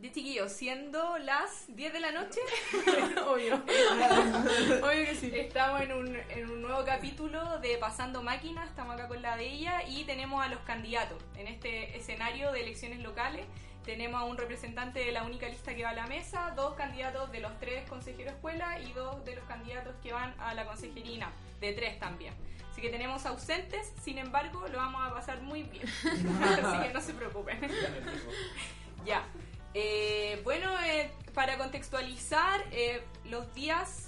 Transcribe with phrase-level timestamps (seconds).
[0.00, 2.40] Ya chiquillos, siendo las 10 de la noche,
[3.26, 3.56] Obvio.
[4.82, 5.30] Obvio que sí.
[5.34, 9.46] estamos en un, en un nuevo capítulo de Pasando Máquinas, estamos acá con la de
[9.46, 13.44] ella y tenemos a los candidatos en este escenario de elecciones locales.
[13.84, 17.30] Tenemos a un representante de la única lista que va a la mesa, dos candidatos
[17.30, 21.30] de los tres consejeros escuela y dos de los candidatos que van a la consejerina,
[21.60, 22.32] de tres también.
[22.72, 25.86] Así que tenemos ausentes, sin embargo, lo vamos a pasar muy bien.
[26.64, 27.60] Así que no se preocupen.
[29.04, 29.26] Ya.
[29.74, 34.06] Eh, bueno, eh, para contextualizar, eh, los días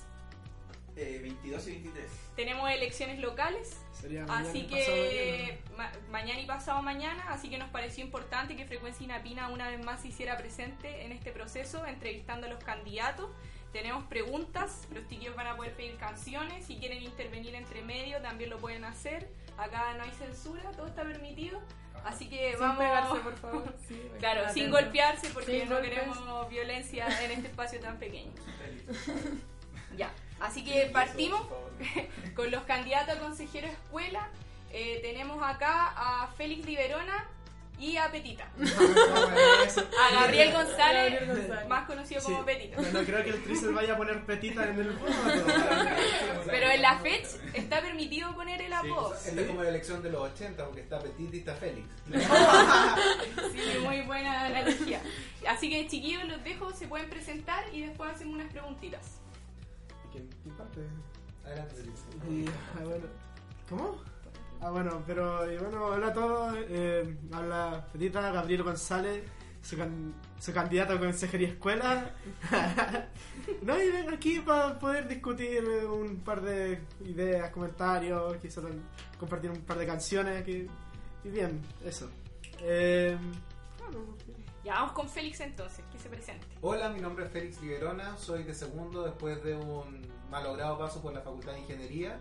[0.97, 2.11] Eh, 22 y 23.
[2.37, 7.49] tenemos elecciones locales, Sería mañana así y pasado que ma- mañana y pasado mañana, así
[7.49, 11.31] que nos pareció importante que Frecuencia Inapina una vez más se hiciera presente en este
[11.31, 13.31] proceso, entrevistando a los candidatos.
[13.73, 18.51] Tenemos preguntas, los chiquillos van a poder pedir canciones, si quieren intervenir entre medio también
[18.51, 19.31] lo pueden hacer.
[19.57, 21.61] Acá no hay censura, todo está permitido.
[22.05, 23.75] Así que Sin vamos pegarse, por favor.
[23.87, 24.55] Sí, Claro, atento.
[24.55, 25.91] sin golpearse porque Sin no golpes.
[25.91, 28.33] queremos violencia en este espacio tan pequeño.
[29.97, 31.43] Ya, así que partimos
[32.35, 34.27] con los candidatos a consejero escuela.
[34.71, 37.27] Eh, tenemos acá a Félix Riverona
[37.83, 38.49] y a Petita.
[38.63, 41.69] A Gabriel González, Gabriel González.
[41.69, 42.43] más conocido como Sí.
[42.47, 42.81] Petita.
[42.81, 45.45] No, no creo que el Trisel vaya a poner petita en el formato.
[46.47, 49.15] Pero en la FECH está permitido poner el apodo.
[49.15, 51.89] Esta es como la elección de los 80 porque está Petit y está Félix.
[53.53, 55.01] Sí, muy buena analogía.
[55.49, 59.21] Así que chiquillos, los dejo, se pueden presentar y después hacemos unas preguntitas.
[60.13, 60.81] ¿Quién, parte?
[61.45, 62.01] Adelante, Félix.
[62.31, 63.07] Y, ah, bueno.
[63.69, 64.12] ¿Cómo?
[64.65, 66.55] Ah, bueno, pero y bueno, hola a todos.
[66.69, 69.25] Eh, habla Petita, Gabriel González,
[69.61, 72.13] su, can- su candidato a consejería escuela.
[73.63, 78.65] no, y vengo aquí para poder discutir eh, un par de ideas, comentarios, quizás
[79.19, 80.45] compartir un par de canciones.
[80.45, 80.69] Que,
[81.25, 82.09] y bien, eso.
[82.61, 83.17] Eh,
[83.81, 83.99] bueno,
[84.65, 86.47] Ya vamos con Félix entonces, que se presente.
[86.61, 91.13] Hola, mi nombre es Félix Liberona, soy de segundo después de un malogrado paso por
[91.13, 92.21] la Facultad de Ingeniería.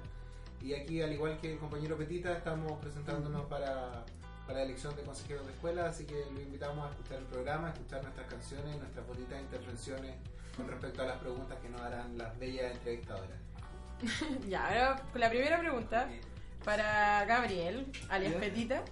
[0.62, 4.06] Y aquí, al igual que el compañero Petita, estamos presentándonos para,
[4.46, 7.69] para la elección de consejeros de escuela, así que lo invitamos a escuchar el programa,
[7.69, 10.16] a escuchar nuestras canciones y nuestras bonitas intervenciones
[10.56, 13.38] con respecto a las preguntas que nos harán las bellas entrevistadoras.
[14.50, 16.09] Ya, ahora la primera pregunta
[16.63, 18.34] para Gabriel, alias.
[18.36, 18.84] Petita,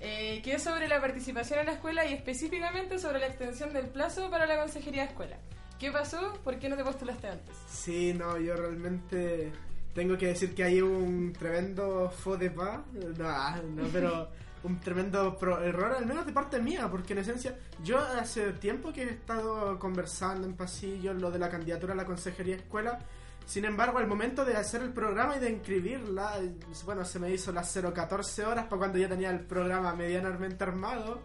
[0.00, 3.86] eh, que es sobre la participación en la escuela y específicamente sobre la extensión del
[3.86, 5.36] plazo para la consejería de escuela.
[5.78, 6.32] ¿Qué pasó?
[6.44, 7.56] ¿Por qué no te postulaste antes?
[7.68, 9.52] Sí, no, yo realmente
[9.94, 12.80] tengo que decir que hay un tremendo faux de pas,
[13.18, 14.28] no, no, pero
[14.64, 18.92] un tremendo pro- error, al menos de parte mía, porque en esencia yo hace tiempo
[18.92, 22.98] que he estado conversando en pasillos lo de la candidatura a la consejería escuela,
[23.44, 26.38] sin embargo, al momento de hacer el programa y de inscribirla,
[26.84, 31.20] bueno, se me hizo las 014 horas para cuando ya tenía el programa medianamente armado.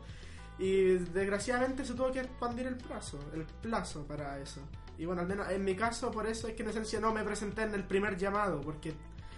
[0.60, 4.62] Y desgraciadamente se tuvo que expandir el plazo, el plazo para eso.
[4.98, 7.24] Y bueno, al menos en mi caso, por eso es que en esencia no me
[7.24, 8.94] presenté en el primer llamado, porque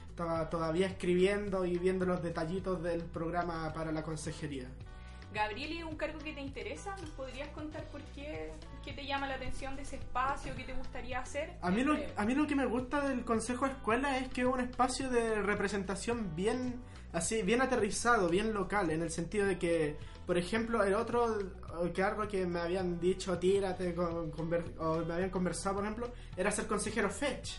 [0.10, 4.68] estaba todavía escribiendo y viendo los detallitos del programa para la consejería.
[5.34, 6.96] Gabriel, ¿es un cargo que te interesa?
[6.98, 8.52] ¿Nos podrías contar por qué,
[8.84, 10.56] qué te llama la atención de ese espacio?
[10.56, 11.58] ¿Qué te gustaría hacer?
[11.62, 14.42] A mí, lo, a mí lo que me gusta del Consejo de Escuela es que
[14.42, 16.82] es un espacio de representación bien
[17.14, 21.38] así, bien aterrizado, bien local, en el sentido de que, por ejemplo, el otro
[21.96, 27.10] cargo que me habían dicho, tírate, o me habían conversado, por ejemplo, era ser consejero
[27.10, 27.54] Fetch.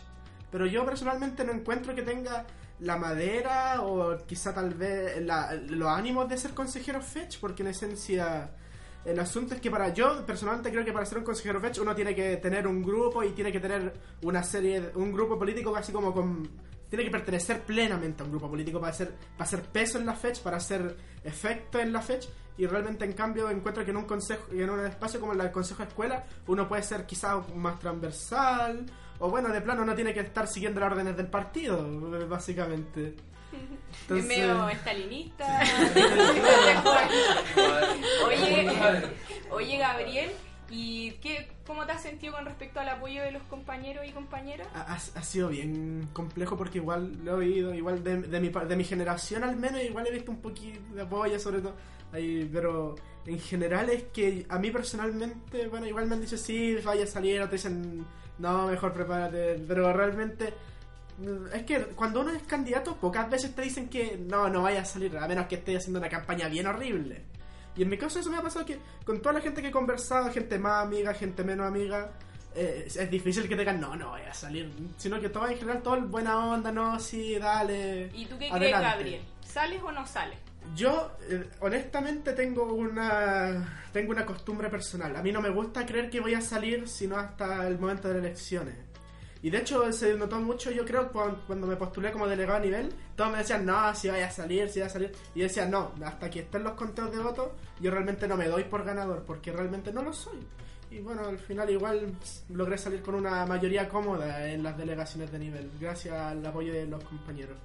[0.51, 2.45] Pero yo personalmente no encuentro que tenga
[2.81, 7.69] la madera o quizá tal vez la- los ánimos de ser consejero Fetch, porque en
[7.69, 8.51] esencia
[9.05, 11.95] el asunto es que para yo personalmente creo que para ser un consejero Fetch uno
[11.95, 15.93] tiene que tener un grupo y tiene que tener una serie, un grupo político casi
[15.93, 16.49] como con...
[16.91, 20.15] Tiene que pertenecer plenamente a un grupo político para hacer, para hacer peso en la
[20.15, 22.27] Fetch, para hacer efecto en la Fetch.
[22.59, 25.83] Y realmente en cambio encuentro que en un consejo, en un espacio como el consejo
[25.83, 28.85] de escuela uno puede ser quizá más transversal
[29.21, 31.87] o bueno, de plano no tiene que estar siguiendo las órdenes del partido,
[32.27, 33.15] básicamente.
[34.09, 35.47] es medio estalinista.
[38.27, 38.71] oye,
[39.51, 40.31] oye, Gabriel,
[40.71, 44.69] ¿y qué, cómo te has sentido con respecto al apoyo de los compañeros y compañeras?
[44.75, 48.85] Ha, sido bien complejo porque igual lo he oído, igual de, de, mi, de mi
[48.85, 51.75] generación al menos, igual he visto un poquito de apoyo sobre todo.
[52.13, 52.97] Ahí, pero
[53.27, 57.07] en general es que a mí personalmente, bueno, igual me han dicho sí, vaya a
[57.07, 58.05] salir, otros dicen
[58.39, 60.55] no, mejor prepárate, pero realmente
[61.19, 64.83] mm, es que cuando uno es candidato pocas veces te dicen que no, no vaya
[64.83, 67.23] a salir, a menos que esté haciendo una campaña bien horrible.
[67.81, 69.71] Y en mi caso eso me ha pasado que con toda la gente que he
[69.71, 72.11] conversado, gente más amiga, gente menos amiga,
[72.55, 74.71] eh, es difícil que te digan, no, no vaya a salir.
[74.99, 78.11] Sino que todo en general, todo el buena onda, no, sí, dale.
[78.13, 78.59] ¿Y tú qué adelante.
[78.59, 79.23] crees, Gabriel?
[79.43, 80.39] ¿Sales o no sales?
[80.77, 85.17] Yo, eh, honestamente, tengo una tengo una costumbre personal.
[85.17, 88.17] A mí no me gusta creer que voy a salir sino hasta el momento de
[88.17, 88.75] las elecciones.
[89.43, 92.61] Y de hecho se notó mucho, yo creo, cuando, cuando me postulé como delegado a
[92.61, 95.13] nivel, todos me decían, no, si vaya a salir, si vaya a salir.
[95.35, 97.49] Y yo decía, no, hasta que estén los conteos de votos,
[97.81, 100.39] yo realmente no me doy por ganador, porque realmente no lo soy.
[100.91, 102.13] Y bueno, al final igual
[102.49, 106.87] logré salir con una mayoría cómoda en las delegaciones de nivel, gracias al apoyo de
[106.87, 107.57] los compañeros.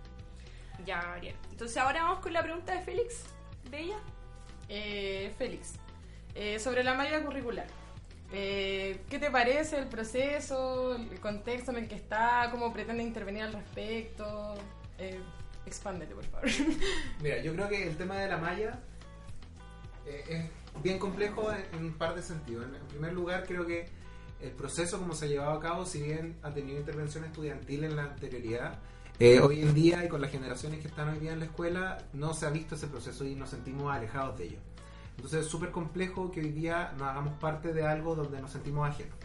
[0.86, 1.36] Ya, Gabriel.
[1.52, 3.24] Entonces ahora vamos con la pregunta de Félix,
[3.70, 3.98] de ella.
[4.70, 5.74] Eh, Félix,
[6.36, 7.68] eh, sobre la malla curricular.
[8.32, 13.44] Eh, ¿Qué te parece el proceso, el contexto en el que está, cómo pretende intervenir
[13.44, 14.56] al respecto?
[14.98, 15.20] Eh,
[15.66, 16.50] expándete, por favor.
[17.22, 18.80] Mira, yo creo que el tema de la malla
[20.06, 20.24] eh,
[20.76, 22.66] es bien complejo en, en un par de sentidos.
[22.66, 23.88] En, en primer lugar, creo que
[24.42, 27.96] el proceso como se ha llevado a cabo, si bien ha tenido intervención estudiantil en
[27.96, 28.80] la anterioridad,
[29.18, 31.98] eh, hoy en día y con las generaciones que están hoy día en la escuela,
[32.12, 34.58] no se ha visto ese proceso y nos sentimos alejados de ello.
[35.16, 38.88] Entonces es súper complejo que hoy día nos hagamos parte de algo donde nos sentimos
[38.88, 39.16] ajenos.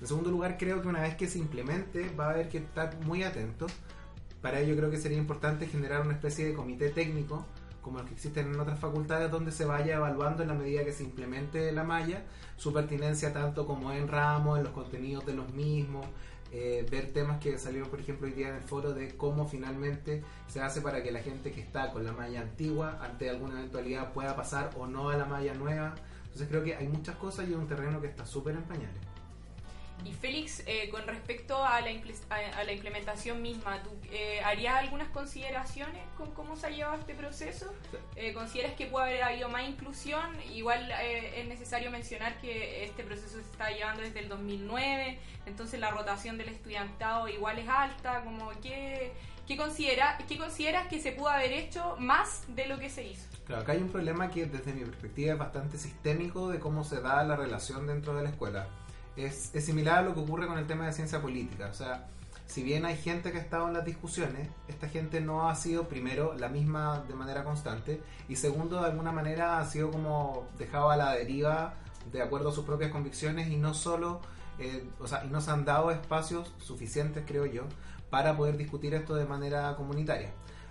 [0.00, 2.98] En segundo lugar, creo que una vez que se implemente va a haber que estar
[3.00, 3.72] muy atentos.
[4.40, 7.44] Para ello creo que sería importante generar una especie de comité técnico,
[7.82, 10.92] como los que existen en otras facultades, donde se vaya evaluando en la medida que
[10.92, 12.22] se implemente la malla,
[12.56, 16.06] su pertinencia tanto como en ramos, en los contenidos de los mismos,
[16.50, 20.22] eh, ver temas que salieron, por ejemplo, hoy día en el foro de cómo finalmente
[20.46, 24.12] se hace para que la gente que está con la malla antigua, ante alguna eventualidad,
[24.12, 25.94] pueda pasar o no a la malla nueva.
[26.24, 29.07] Entonces creo que hay muchas cosas y es un terreno que está súper en pañales.
[30.04, 35.08] Y Félix, eh, con respecto a la, a la implementación misma, ¿tú eh, harías algunas
[35.08, 37.72] consideraciones con cómo se ha llevado este proceso?
[38.16, 40.24] Eh, ¿Consideras que puede haber habido más inclusión?
[40.54, 45.78] Igual eh, es necesario mencionar que este proceso se está llevando desde el 2009, entonces
[45.78, 48.22] la rotación del estudiantado igual es alta.
[48.24, 49.12] Como ¿qué,
[49.46, 53.28] qué, considera, ¿Qué consideras que se pudo haber hecho más de lo que se hizo?
[53.46, 57.00] Claro, acá hay un problema que desde mi perspectiva es bastante sistémico de cómo se
[57.00, 58.68] da la relación dentro de la escuela.
[59.18, 61.68] Es, es similar a lo que ocurre con el tema de ciencia política.
[61.70, 62.06] O sea,
[62.48, 65.86] si bien hay gente que ha estado en las discusiones, esta gente no ha sido,
[65.86, 70.90] primero, la misma de manera constante, y segundo, de alguna manera ha sido como dejado
[70.90, 71.74] a la deriva
[72.10, 74.20] de acuerdo a sus propias convicciones y no solo,
[74.58, 77.64] eh, o sea, y no se han dado espacios suficientes, creo yo,
[78.08, 80.30] para poder discutir esto de manera comunitaria.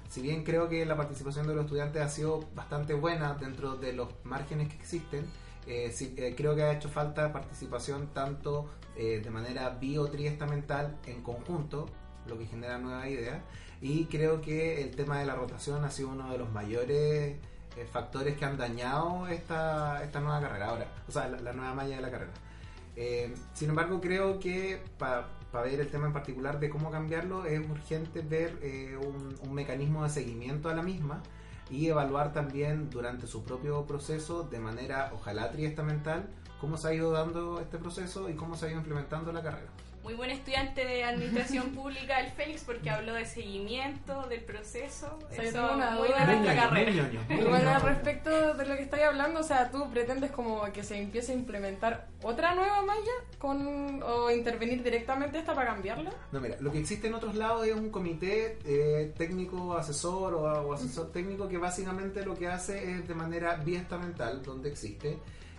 [0.09, 3.94] Si bien creo que la participación de los estudiantes ha sido bastante buena dentro de
[3.94, 5.25] los márgenes que existen,
[5.68, 11.22] eh, sí, eh, creo que ha hecho falta participación tanto eh, de manera bio-triestamental en
[11.22, 11.88] conjunto,
[12.25, 13.42] lo que genera nuevas ideas,
[13.81, 17.36] y creo que el tema de la rotación ha sido uno de los mayores
[17.78, 21.74] eh, factores que han dañado esta, esta nueva carrera, ahora, o sea, la, la nueva
[21.74, 22.31] malla de la carrera.
[22.96, 25.28] Eh, sin embargo, creo que para
[25.64, 30.04] ver el tema en particular de cómo cambiarlo, es urgente ver eh, un, un mecanismo
[30.04, 31.22] de seguimiento a la misma
[31.69, 36.28] y evaluar también durante su propio proceso, de manera ojalá triestamental,
[36.62, 39.69] cómo se ha ido dando este proceso y cómo se ha ido implementando la carrera.
[40.07, 45.19] Muy buen estudiante de administración pública el Félix porque habló de seguimiento del proceso.
[45.30, 47.09] sea, yo Eso tengo una muy muy carrera.
[47.27, 50.98] muy al respecto de lo que estáis hablando, o sea, tú pretendes como que se
[50.98, 56.13] empiece a implementar otra nueva malla con o intervenir directamente esta para cambiarla.
[56.31, 60.44] No, mira, lo que existe en otros lados es un comité eh, técnico asesor o,
[60.44, 65.18] o asesor técnico que básicamente lo que hace es de manera biestamental, donde existe,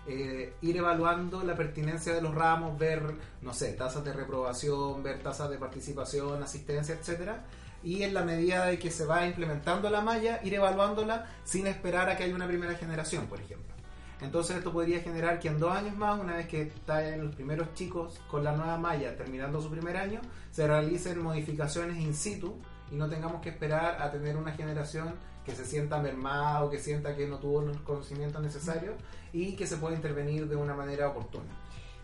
[0.09, 3.03] eh, ir evaluando la pertinencia de los ramos, ver,
[3.43, 7.45] no sé, tasas de reprobación, ver tasas de participación, asistencia, etcétera,
[7.83, 12.09] y en la medida de que se va implementando la malla, ir evaluándola sin esperar
[12.09, 13.75] a que haya una primera generación, por ejemplo.
[14.21, 17.73] Entonces esto podría generar que en dos años más, una vez que están los primeros
[17.75, 22.57] chicos con la nueva malla terminando su primer año, se realicen modificaciones in situ
[22.91, 25.15] y no tengamos que esperar a tener una generación
[25.49, 28.95] que se sienta mermada o que sienta que no tuvo los conocimientos necesarios
[29.33, 31.47] y que se pueda intervenir de una manera oportuna.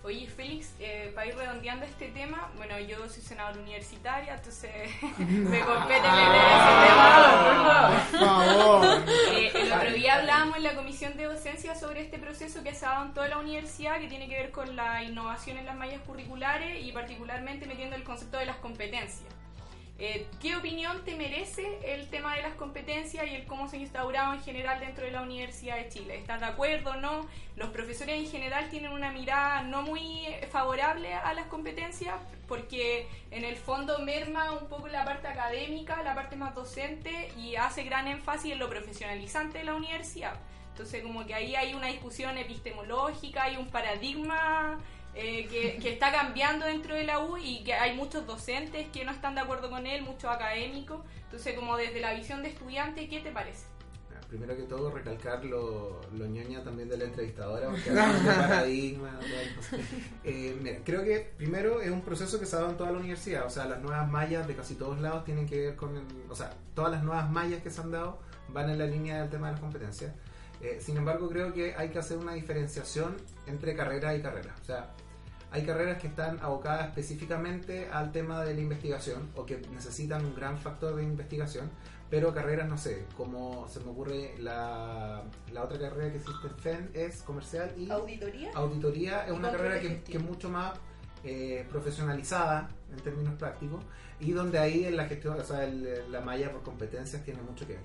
[0.03, 4.71] Oye, Félix, eh, para ir redondeando este tema, bueno, yo soy senadora universitaria, entonces
[5.19, 8.07] me compete leer ese tema.
[8.11, 8.87] Por favor.
[9.33, 12.85] Eh, el otro día hablábamos en la comisión de docencia sobre este proceso que se
[12.85, 15.77] ha dado en toda la universidad que tiene que ver con la innovación en las
[15.77, 19.35] mallas curriculares y particularmente metiendo el concepto de las competencias.
[19.97, 23.79] Eh, ¿Qué opinión te merece el tema de las competencias y el cómo se ha
[23.79, 26.17] instaurado en general dentro de la Universidad de Chile?
[26.17, 27.29] ¿Estás de acuerdo o no?
[27.55, 32.17] Los profesores en general tienen una mirada no muy eh, favorable a las competencias
[32.49, 37.55] porque en el fondo merma un poco la parte académica, la parte más docente y
[37.55, 40.35] hace gran énfasis en lo profesionalizante de la universidad.
[40.73, 44.77] Entonces como que ahí hay una discusión epistemológica, hay un paradigma
[45.15, 49.05] eh, que, que está cambiando dentro de la U y que hay muchos docentes que
[49.05, 51.01] no están de acuerdo con él, muchos académicos.
[51.25, 53.75] Entonces, como desde la visión de estudiante, ¿qué te parece?
[54.29, 59.19] primero que todo recalcar lo, lo ñoña también de la entrevistadora, porque hablamos de paradigma.
[59.21, 59.85] todo eso.
[60.25, 62.99] Eh, mira, creo que primero es un proceso que se ha dado en toda la
[62.99, 66.05] universidad, o sea, las nuevas mallas de casi todos lados tienen que ver con el,
[66.29, 68.19] o sea, todas las nuevas mallas que se han dado
[68.49, 70.13] van en la línea del tema de las competencias.
[70.61, 73.17] Eh, sin embargo, creo que hay que hacer una diferenciación
[73.47, 74.55] entre carrera y carrera.
[74.61, 74.91] O sea,
[75.55, 80.35] hay carreras que están abocadas específicamente al tema de la investigación o que necesitan un
[80.35, 81.71] gran factor de investigación,
[82.11, 86.55] pero carreras, no sé, como se me ocurre la, la otra carrera que existe en
[86.59, 88.51] FEN es comercial y ¿Auditoría?
[88.55, 90.73] auditoría es una carrera que, es mucho más
[91.23, 93.83] eh, profesionalizada en términos prácticos
[94.19, 97.65] y donde ahí en la gestión, o sea, el- la malla por competencias tiene mucho
[97.67, 97.83] que ver.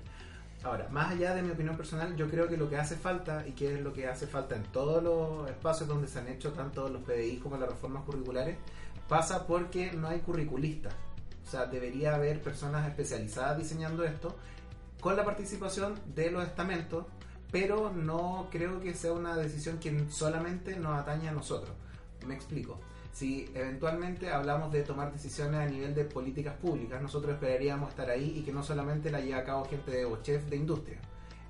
[0.62, 3.52] Ahora, más allá de mi opinión personal, yo creo que lo que hace falta y
[3.52, 6.88] que es lo que hace falta en todos los espacios donde se han hecho tanto
[6.90, 8.58] los PDI como las reformas curriculares,
[9.08, 10.92] pasa porque no hay curriculistas.
[11.46, 14.36] O sea, debería haber personas especializadas diseñando esto
[15.00, 17.06] con la participación de los estamentos,
[17.50, 21.74] pero no creo que sea una decisión que solamente nos atañe a nosotros.
[22.26, 22.78] Me explico.
[23.12, 28.38] Si eventualmente hablamos de tomar decisiones a nivel de políticas públicas, nosotros esperaríamos estar ahí
[28.38, 30.98] y que no solamente la lleve a cabo gente de, o chef de industria.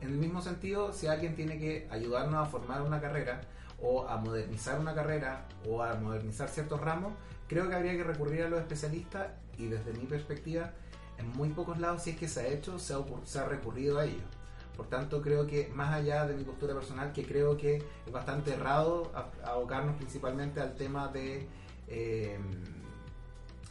[0.00, 3.43] En el mismo sentido, si alguien tiene que ayudarnos a formar una carrera
[3.83, 7.12] o a modernizar una carrera o a modernizar ciertos ramos,
[7.47, 10.73] creo que habría que recurrir a los especialistas y desde mi perspectiva,
[11.19, 13.99] en muy pocos lados, si es que se ha hecho, se ha, se ha recurrido
[13.99, 14.39] a ello.
[14.81, 18.55] Por tanto, creo que más allá de mi postura personal, que creo que es bastante
[18.55, 19.13] errado
[19.45, 21.47] abocarnos principalmente al tema de,
[21.87, 22.39] eh,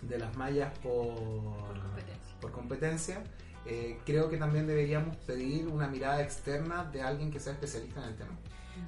[0.04, 2.36] de las mallas por, competencia.
[2.40, 3.24] por competencia,
[3.66, 8.10] eh, creo que también deberíamos pedir una mirada externa de alguien que sea especialista en
[8.10, 8.38] el tema.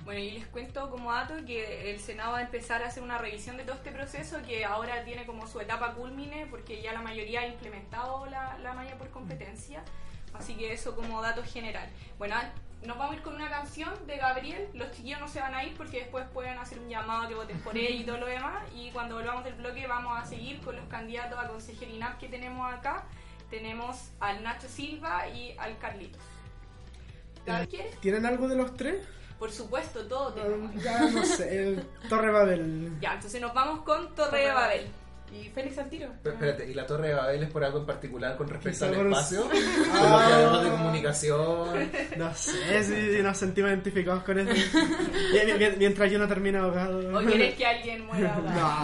[0.05, 3.17] Bueno, y les cuento como dato que el Senado va a empezar a hacer una
[3.17, 7.01] revisión de todo este proceso que ahora tiene como su etapa culmine porque ya la
[7.01, 9.83] mayoría ha implementado la, la malla por competencia.
[10.33, 11.87] Así que eso como dato general.
[12.17, 12.51] Bueno, ah,
[12.85, 14.67] nos vamos a ir con una canción de Gabriel.
[14.73, 17.59] Los chiquillos no se van a ir porque después pueden hacer un llamado que voten
[17.59, 18.63] por él y todo lo demás.
[18.75, 22.27] Y cuando volvamos del bloque vamos a seguir con los candidatos a consejero INAP que
[22.27, 23.03] tenemos acá.
[23.49, 26.21] Tenemos al Nacho Silva y al Carlitos.
[27.69, 27.99] ¿Quieres?
[27.99, 29.05] ¿Tienen algo de los tres?
[29.41, 30.71] Por supuesto, todo tenemos.
[30.83, 32.93] Ya no sé, el Torre Babel.
[33.01, 34.87] Ya, entonces nos vamos con Torre Babel.
[35.33, 36.09] Y Félix al tiro.
[36.23, 38.93] Pero espérate, ¿y la Torre de Babel es por algo en particular con respecto al
[38.93, 39.43] espacio?
[39.43, 39.55] ¿Por
[39.93, 40.11] Ah.
[40.11, 41.91] lo que hablamos de comunicación?
[42.17, 44.51] No sé si nos sentimos identificados con eso.
[45.33, 47.17] Mien- mien- Mientras yo no termine ahogado.
[47.17, 48.51] ¿O quieres que alguien muera ahora?
[48.51, 48.83] No.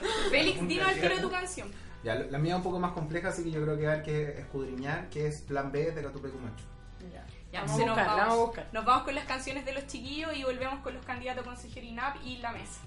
[0.30, 1.68] Félix, dinos al tiro de tu canción.
[2.02, 4.40] Ya, la mía es un poco más compleja, así que yo creo que hay que
[4.40, 6.64] escudriñar, que es Plan B de Catupecu Macho.
[7.12, 7.24] Ya.
[7.52, 8.68] Ya, vamos, a nos buscar, la vamos, vamos a buscar.
[8.72, 11.86] nos vamos con las canciones de los chiquillos y volvemos con los candidatos a consejero
[11.86, 12.80] INAP y la mesa.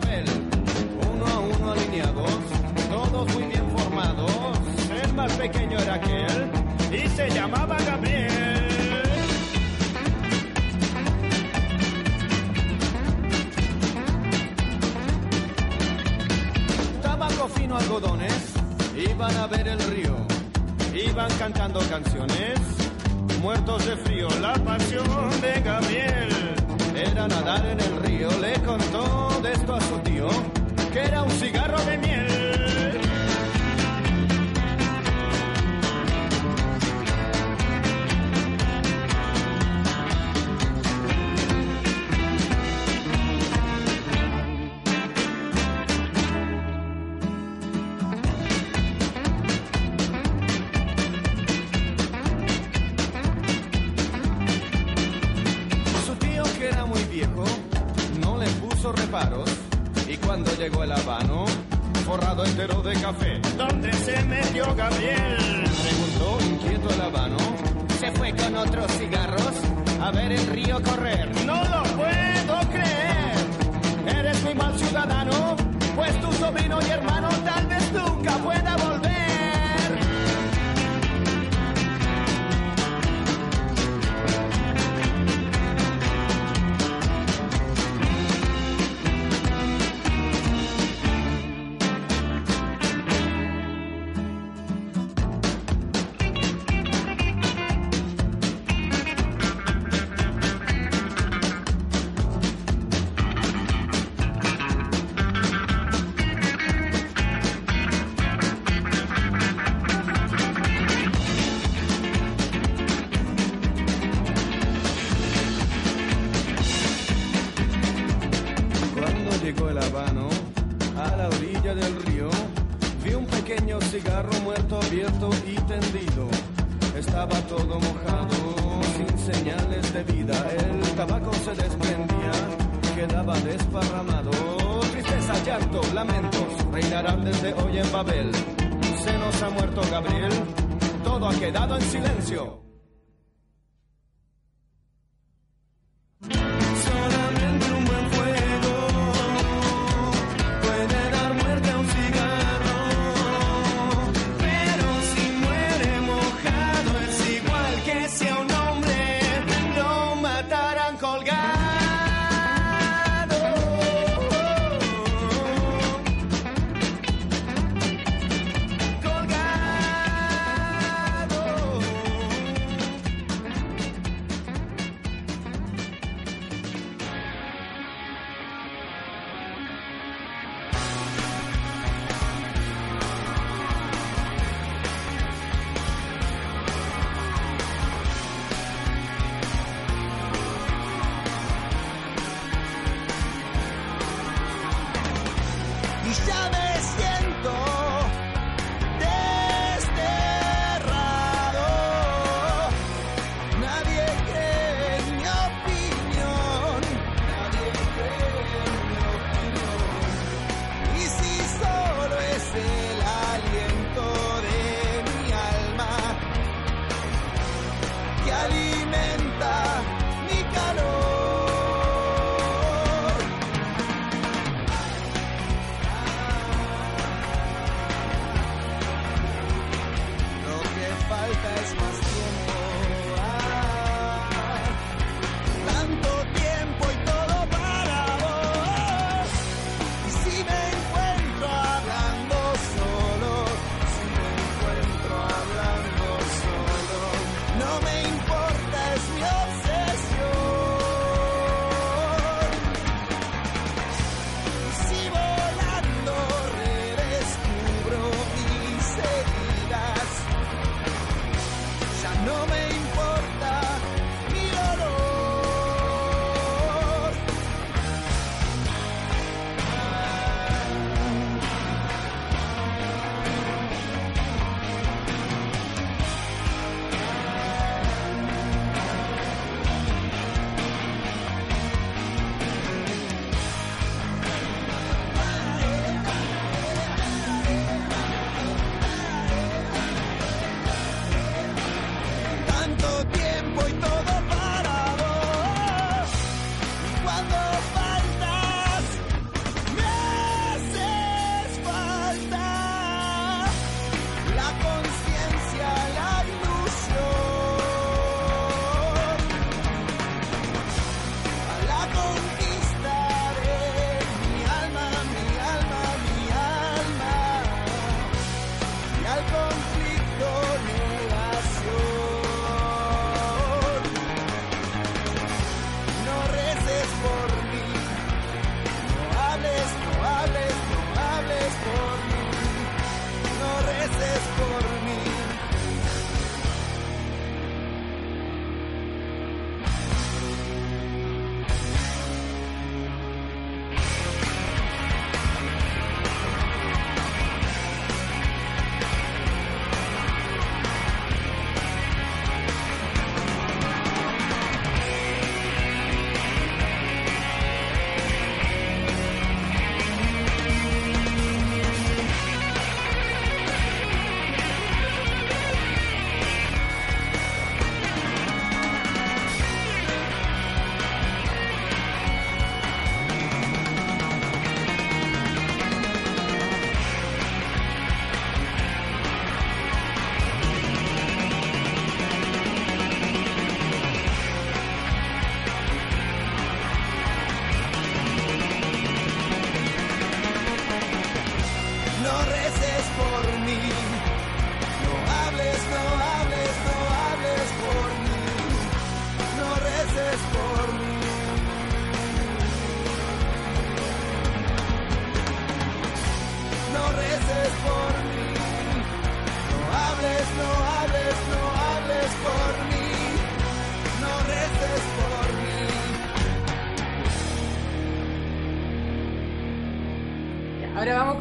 [0.00, 0.31] Papel,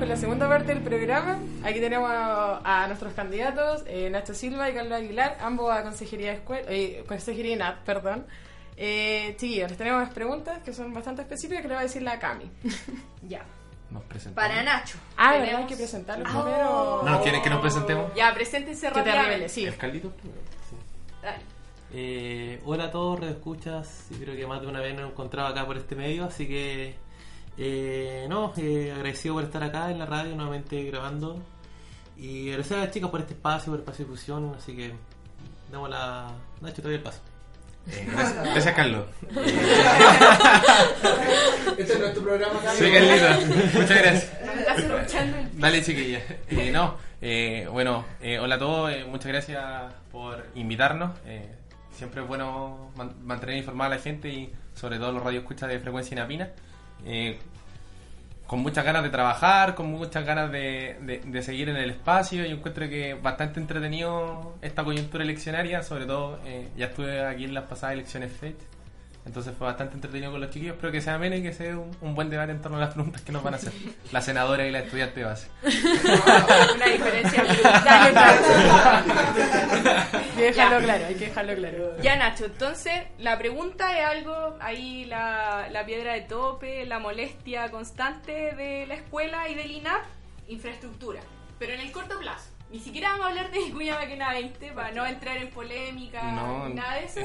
[0.02, 1.38] con la segunda parte del programa.
[1.64, 6.32] Aquí tenemos a, a nuestros candidatos, eh, Nacho Silva y Carlos Aguilar, ambos a Consejería,
[6.32, 8.26] de Escuela, eh, Consejería INAT, perdón.
[8.78, 12.18] Eh, chiquillos, les tenemos preguntas que son bastante específicas que le va a decir la
[12.18, 12.50] Cami.
[13.30, 13.42] Ya.
[13.92, 14.50] Nos presentamos.
[14.50, 14.98] Para Nacho.
[15.18, 15.46] Ah, ¿verdad?
[15.46, 16.44] tenemos- Hay que presentarlo Oh.
[16.44, 17.02] primero.
[17.06, 18.12] No, ¿quieren que nos presentemos?
[18.16, 19.50] Ya, preséntense Que te rápidamente.
[19.50, 19.66] sí.
[19.66, 20.42] El Carlitos primero.
[20.68, 20.76] sí.
[21.22, 21.38] Dale.
[21.94, 24.06] Eh, hola a todos, Radio Escuchas.
[24.10, 26.48] Sí, creo que más de una vez nos hemos encontrado acá por este medio, así
[26.48, 26.96] que
[27.58, 31.42] eh, no, eh, agradecido por estar acá en la radio nuevamente grabando.
[32.18, 34.94] Y agradecer a las chicas por este espacio, por el espacio de difusión, así que
[35.72, 36.32] damos la.
[36.62, 37.20] Nacho, te doy el paso.
[37.88, 39.06] Eh, gracias, gracias, Carlos.
[41.78, 42.76] Este no es tu programa, Carlos.
[42.78, 43.74] Sí, Carlitos.
[43.74, 44.32] Muchas gracias.
[44.46, 46.22] No me estás escuchando el Dale, chiquilla.
[46.50, 48.92] Eh, no, eh, bueno, eh, hola a todos.
[48.92, 49.64] eh, muchas gracias
[50.12, 51.12] por invitarnos.
[51.26, 51.56] eh,
[51.94, 55.80] siempre es bueno man- mantener informada a la gente y sobre todo los radioescuchas de
[55.80, 56.50] frecuencia inapina.
[57.06, 57.38] Eh,
[58.48, 62.44] con muchas ganas de trabajar, con muchas ganas de, de- de seguir en el espacio.
[62.46, 67.54] Yo encuentro que bastante entretenido esta coyuntura eleccionaria, sobre todo eh, ya estuve aquí en
[67.54, 68.56] las pasadas elecciones FED.
[69.24, 70.74] Entonces fue bastante entretenido con los chiquillos.
[70.76, 72.94] Espero que sea ameno y que sea un, un buen debate en torno a las
[72.94, 73.72] preguntas que nos van a hacer
[74.12, 75.48] la senadora y la estudiante de base.
[76.76, 77.46] Una diferencia
[80.41, 80.86] que dejarlo Ya.
[80.86, 81.97] claro, hay que dejarlo claro.
[82.01, 87.69] Ya Nacho, entonces la pregunta es algo, ahí la, la piedra de tope, la molestia
[87.71, 90.04] constante de la escuela y del INAP,
[90.47, 91.21] infraestructura.
[91.60, 92.49] Pero en el corto plazo.
[92.71, 96.69] Ni siquiera vamos a hablar de Vicuña Maquena 20 para no entrar en polémica No.
[96.69, 97.19] ni nada de eso.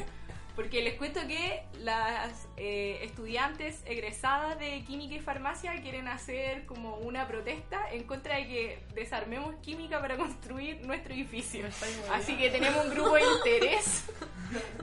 [0.57, 6.97] Porque les cuento que las eh, estudiantes egresadas de química y farmacia quieren hacer como
[6.97, 11.67] una protesta en contra de que desarmemos química para construir nuestro edificio.
[12.13, 14.05] Así que tenemos un grupo de interés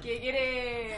[0.04, 0.96] que quiere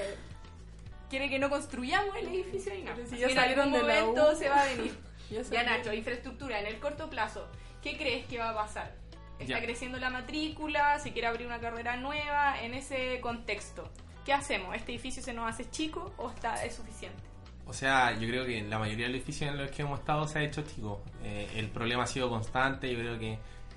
[1.10, 2.98] quiere que no construyamos el edificio y nada.
[2.98, 4.36] Pero si ya en algún salieron de la momento U.
[4.36, 4.94] se va a venir.
[5.32, 5.64] Ya Ya.
[5.64, 7.48] Nacho, infraestructura en el corto plazo.
[7.82, 8.94] ¿Qué crees que va a pasar?
[9.40, 9.62] Está Ya.
[9.64, 13.90] creciendo la matrícula, se quiere abrir una carrera nueva en ese contexto.
[14.26, 14.76] ¿Qué hacemos?
[14.76, 17.22] ¿Este edificio se nos hace chico o está es suficiente?
[17.68, 20.28] O sea, yo creo que la mayoría de los edificios en los que hemos estado
[20.28, 21.04] se ha hecho chico.
[21.24, 22.92] Eh, el problema ha sido constante.
[22.92, 23.34] Yo creo que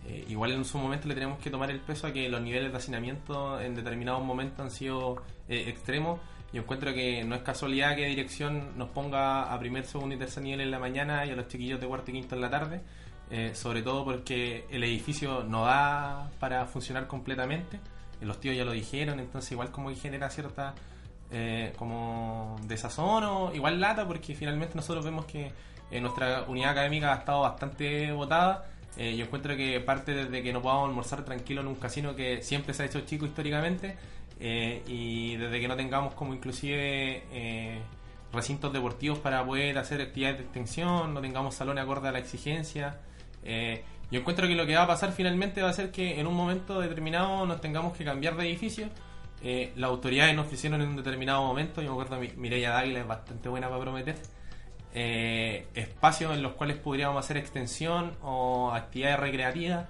[0.06, 2.72] eh, igual en su momento le tenemos que tomar el peso a que los niveles
[2.72, 6.18] de hacinamiento en determinados momentos han sido eh, extremos.
[6.50, 10.42] Yo encuentro que no es casualidad que dirección nos ponga a primer, segundo y tercer
[10.42, 12.80] nivel en la mañana y a los chiquillos de cuarto y quinto en la tarde.
[13.52, 17.78] sobre todo porque el edificio no da para funcionar completamente.
[18.20, 20.74] Los tíos ya lo dijeron, entonces igual como que genera cierta
[21.30, 25.52] eh, como desazón o igual lata porque finalmente nosotros vemos que
[25.90, 28.66] eh, nuestra unidad académica ha estado bastante votada.
[28.96, 32.42] Eh, yo encuentro que parte desde que no podamos almorzar tranquilo en un casino que
[32.42, 33.96] siempre se ha hecho chico históricamente
[34.40, 37.82] y desde que no tengamos como inclusive
[38.32, 42.98] recintos deportivos para poder hacer actividades de extensión, no tengamos salones acorde a la exigencia.
[44.10, 46.34] Yo encuentro que lo que va a pasar finalmente va a ser que en un
[46.34, 48.88] momento determinado nos tengamos que cambiar de edificio.
[49.42, 53.00] Eh, las autoridades nos ofrecieron en un determinado momento, yo me acuerdo Mi- Mireia Dávila
[53.00, 54.16] es bastante buena para prometer,
[54.94, 59.86] eh, espacios en los cuales podríamos hacer extensión o actividades recreativas.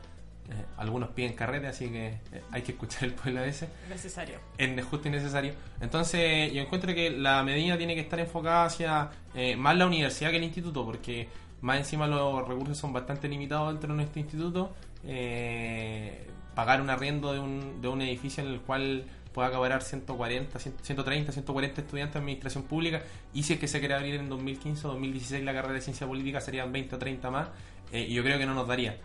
[0.51, 4.39] Eh, algunos piden carrete, así que eh, hay que escuchar el pueblo a veces Necesario.
[4.57, 5.53] es justo y necesario.
[5.81, 10.31] Entonces, yo encuentro que la medida tiene que estar enfocada hacia eh, más la universidad
[10.31, 11.29] que el instituto, porque
[11.61, 14.73] más encima los recursos son bastante limitados dentro de nuestro instituto.
[15.05, 20.59] Eh, pagar un arriendo de un, de un edificio en el cual pueda caber 140,
[20.59, 24.29] 100, 130, 140 estudiantes de administración pública y si es que se quiere abrir en
[24.29, 27.49] 2015 o 2016 la carrera de ciencia política serían 20 o 30 más
[27.93, 28.97] eh, y yo creo que no nos daría.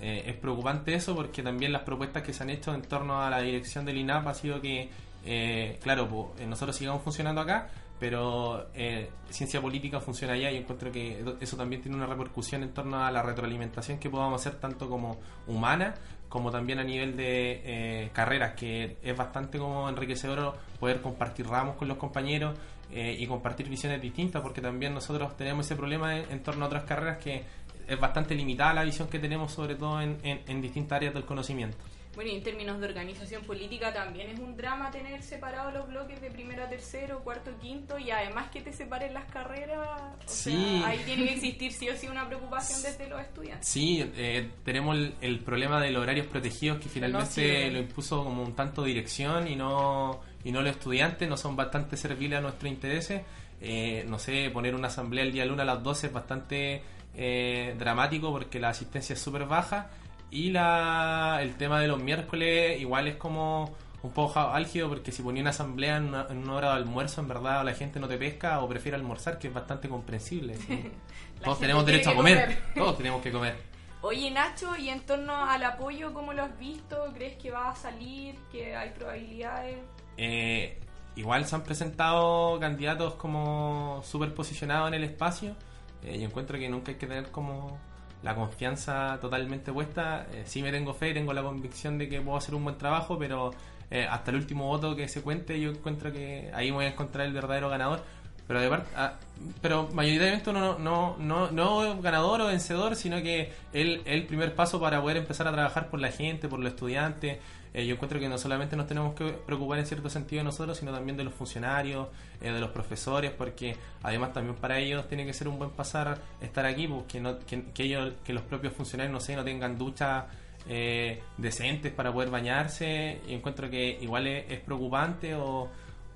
[0.00, 3.28] Eh, es preocupante eso porque también las propuestas que se han hecho en torno a
[3.28, 4.88] la dirección del INAP ha sido que,
[5.26, 7.68] eh, claro, po, eh, nosotros sigamos funcionando acá,
[8.00, 12.70] pero eh, ciencia política funciona allá y encuentro que eso también tiene una repercusión en
[12.72, 15.94] torno a la retroalimentación que podamos hacer tanto como humana
[16.30, 21.76] como también a nivel de eh, carreras, que es bastante como enriquecedor poder compartir ramos
[21.76, 22.56] con los compañeros
[22.92, 26.84] eh, y compartir visiones distintas, porque también nosotros tenemos ese problema en, torno a otras
[26.84, 27.42] carreras que
[27.86, 31.76] es bastante limitada la visión que tenemos, sobre todo en- en distintas áreas del conocimiento.
[32.16, 36.20] Bueno, y en términos de organización política también es un drama tener separados los bloques
[36.20, 39.78] de primero a tercero, cuarto a quinto y además que te separen las carreras.
[39.78, 40.50] O Sí.
[40.80, 43.66] sea, ahí tiene que existir sí o sí una preocupación desde los estudiantes.
[43.68, 47.74] Sí, eh, tenemos el, el problema de los horarios protegidos que finalmente sirven.
[47.74, 51.96] lo impuso como un tanto dirección y no y no los estudiantes, no son bastante
[51.96, 53.22] serviles a nuestros intereses.
[53.60, 56.82] Eh, no sé, poner una asamblea el día lunes a las 12 es bastante
[57.14, 59.90] eh, dramático porque la asistencia es súper baja
[60.30, 65.22] y la, el tema de los miércoles igual es como un poco álgido porque si
[65.22, 68.08] ponía una asamblea en una, en una hora de almuerzo, en verdad la gente no
[68.08, 70.56] te pesca o prefiere almorzar, que es bastante comprensible.
[71.44, 72.40] Todos tenemos derecho a comer.
[72.42, 72.62] comer.
[72.74, 73.56] Todos tenemos que comer.
[74.02, 76.96] Oye Nacho, y en torno al apoyo, ¿cómo lo has visto?
[77.14, 78.34] ¿Crees que va a salir?
[78.50, 79.76] ¿Que hay probabilidades?
[80.16, 80.78] Eh,
[81.16, 85.54] igual se han presentado candidatos como super posicionados en el espacio.
[86.02, 87.78] Eh, yo encuentro que nunca hay que tener como
[88.22, 90.26] la confianza totalmente puesta.
[90.32, 93.18] Eh, sí me tengo fe, tengo la convicción de que puedo hacer un buen trabajo,
[93.18, 93.50] pero
[93.90, 97.26] eh, hasta el último voto que se cuente yo encuentro que ahí voy a encontrar
[97.26, 98.02] el verdadero ganador.
[98.46, 99.14] Pero de part- ah,
[99.62, 104.80] pero mayoritariamente no, no, no, no ganador o vencedor, sino que el, el primer paso
[104.80, 107.38] para poder empezar a trabajar por la gente, por los estudiantes.
[107.72, 110.78] Eh, yo encuentro que no solamente nos tenemos que preocupar en cierto sentido de nosotros,
[110.78, 112.08] sino también de los funcionarios,
[112.40, 116.18] eh, de los profesores, porque además también para ellos tiene que ser un buen pasar
[116.40, 119.44] estar aquí, pues, que, no, que, que ellos, que los propios funcionarios, no sé, no
[119.44, 120.24] tengan duchas
[120.68, 123.20] eh, decentes para poder bañarse.
[123.28, 125.68] Y encuentro que igual es, es preocupante o,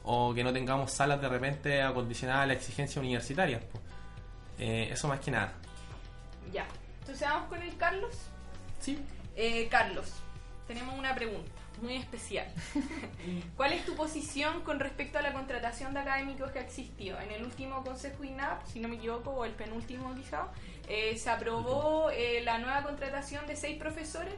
[0.05, 3.63] o que no tengamos salas de repente acondicionadas a las exigencias universitarias.
[3.71, 3.83] pues.
[4.59, 5.53] Eh, eso más que nada.
[6.53, 6.67] Ya.
[7.01, 8.17] Entonces vamos con el Carlos.
[8.81, 8.99] Sí.
[9.37, 10.13] Eh, Carlos,
[10.67, 11.51] tenemos una pregunta
[11.83, 12.47] muy especial.
[13.57, 17.19] ¿Cuál es tu posición con respecto a la contratación de académicos que ha existido?
[17.21, 20.49] En el último Consejo INAP, si no me equivoco, o el penúltimo quizá,
[20.89, 24.35] eh, se aprobó eh, la nueva contratación de seis profesores,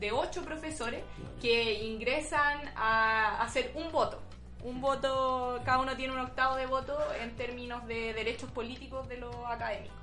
[0.00, 1.02] de ocho profesores,
[1.40, 4.20] que ingresan a hacer un voto.
[4.62, 9.18] Un voto, cada uno tiene un octavo de voto en términos de derechos políticos de
[9.18, 9.97] los académicos.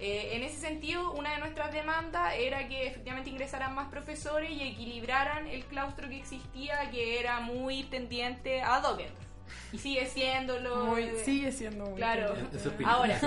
[0.00, 4.62] Eh, en ese sentido, una de nuestras demandas era que efectivamente ingresaran más profesores y
[4.62, 9.20] equilibraran el claustro que existía, que era muy tendiente a Dockendorf.
[9.72, 10.84] Y sigue siéndolo.
[10.86, 12.34] Muy- eh, sigue siendo muy Claro.
[12.86, 13.20] Ahora,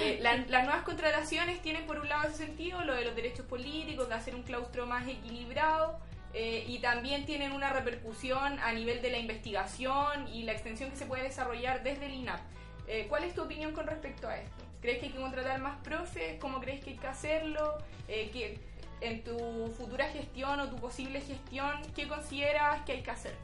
[0.00, 3.44] eh, la- las nuevas contrataciones tienen por un lado ese sentido, lo de los derechos
[3.46, 5.98] políticos, de hacer un claustro más equilibrado,
[6.32, 10.96] eh, y también tienen una repercusión a nivel de la investigación y la extensión que
[10.96, 12.40] se puede desarrollar desde el INAP.
[12.86, 14.63] Eh, ¿Cuál es tu opinión con respecto a esto?
[14.84, 16.38] ¿Crees que hay que contratar más profes?
[16.38, 17.78] ¿Cómo crees que hay que hacerlo?
[18.06, 18.58] Eh, que
[19.00, 23.34] en tu futura gestión o tu posible gestión, ¿qué consideras que hay que hacer?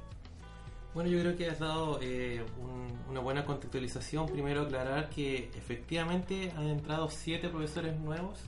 [0.93, 4.27] Bueno, yo creo que has dado eh, un- una buena contextualización.
[4.29, 8.39] Primero aclarar que efectivamente han entrado siete profesores nuevos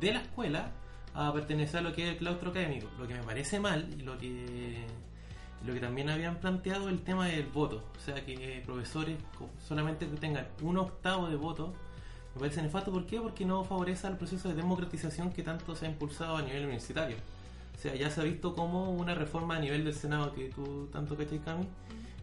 [0.00, 0.72] de la escuela
[1.14, 2.88] a pertenecer a lo que es el claustro académico.
[2.98, 4.86] Lo que me parece mal y lo que,
[5.64, 7.84] lo que también habían planteado el tema del voto.
[7.96, 11.74] O sea, que profesores co- solamente tengan un octavo de voto
[12.34, 12.90] me parece nefasto.
[12.92, 13.20] ¿Por qué?
[13.20, 17.16] Porque no favorece el proceso de democratización que tanto se ha impulsado a nivel universitario.
[17.76, 20.88] O sea, ya se ha visto como una reforma a nivel del Senado que tú
[20.92, 21.66] tanto cachai, Cami,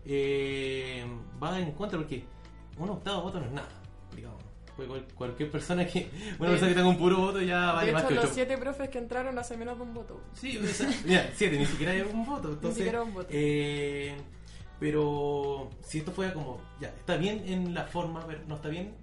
[0.05, 1.05] eh,
[1.41, 2.23] va en contra porque
[2.77, 3.67] un octavo voto no es nada,
[4.15, 4.41] digamos.
[4.75, 8.03] Cual- cualquier persona que, una persona que tenga un puro voto ya vale de más
[8.03, 8.33] hecho, que los ocho.
[8.35, 10.21] siete profes que entraron hace menos de un voto.
[10.33, 12.49] Sí, o sea, mira, siete, ni siquiera hay un voto.
[12.49, 13.27] Entonces, siquiera un voto.
[13.31, 14.15] eh,
[14.79, 18.93] pero si esto fuera como, ya, está bien en la forma, pero no está bien,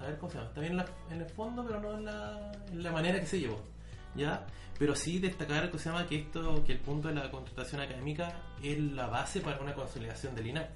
[0.00, 2.82] a ver cómo se llama, está bien en, el fondo, pero no en la, en
[2.82, 3.60] la manera que se llevó,
[4.14, 4.46] ¿ya?
[4.78, 8.34] Pero sí destacar que se llama que esto, que el punto de la contratación académica
[8.62, 10.70] es la base para una consolidación del INAC,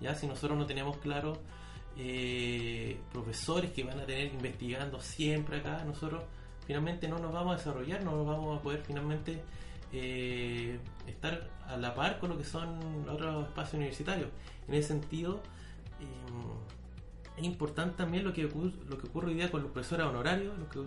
[0.00, 0.14] ¿ya?
[0.14, 1.38] Si nosotros no tenemos claro
[1.96, 6.24] eh, profesores que van a tener investigando siempre acá, nosotros
[6.66, 9.40] finalmente no nos vamos a desarrollar, no nos vamos a poder finalmente
[9.92, 14.30] eh, estar a la par con lo que son otros espacios universitarios.
[14.66, 15.40] En ese sentido,
[16.00, 16.83] eh,
[17.36, 20.54] es importante también lo que, ocurre, lo que ocurre hoy día con los profesores honorarios,
[20.56, 20.78] lo que,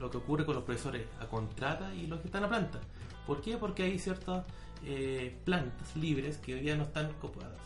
[0.00, 2.80] lo que ocurre con los profesores a contrata y los que están a planta.
[3.26, 3.58] ¿Por qué?
[3.58, 4.46] Porque hay ciertas
[4.86, 7.58] eh, plantas libres que hoy día no están copadas.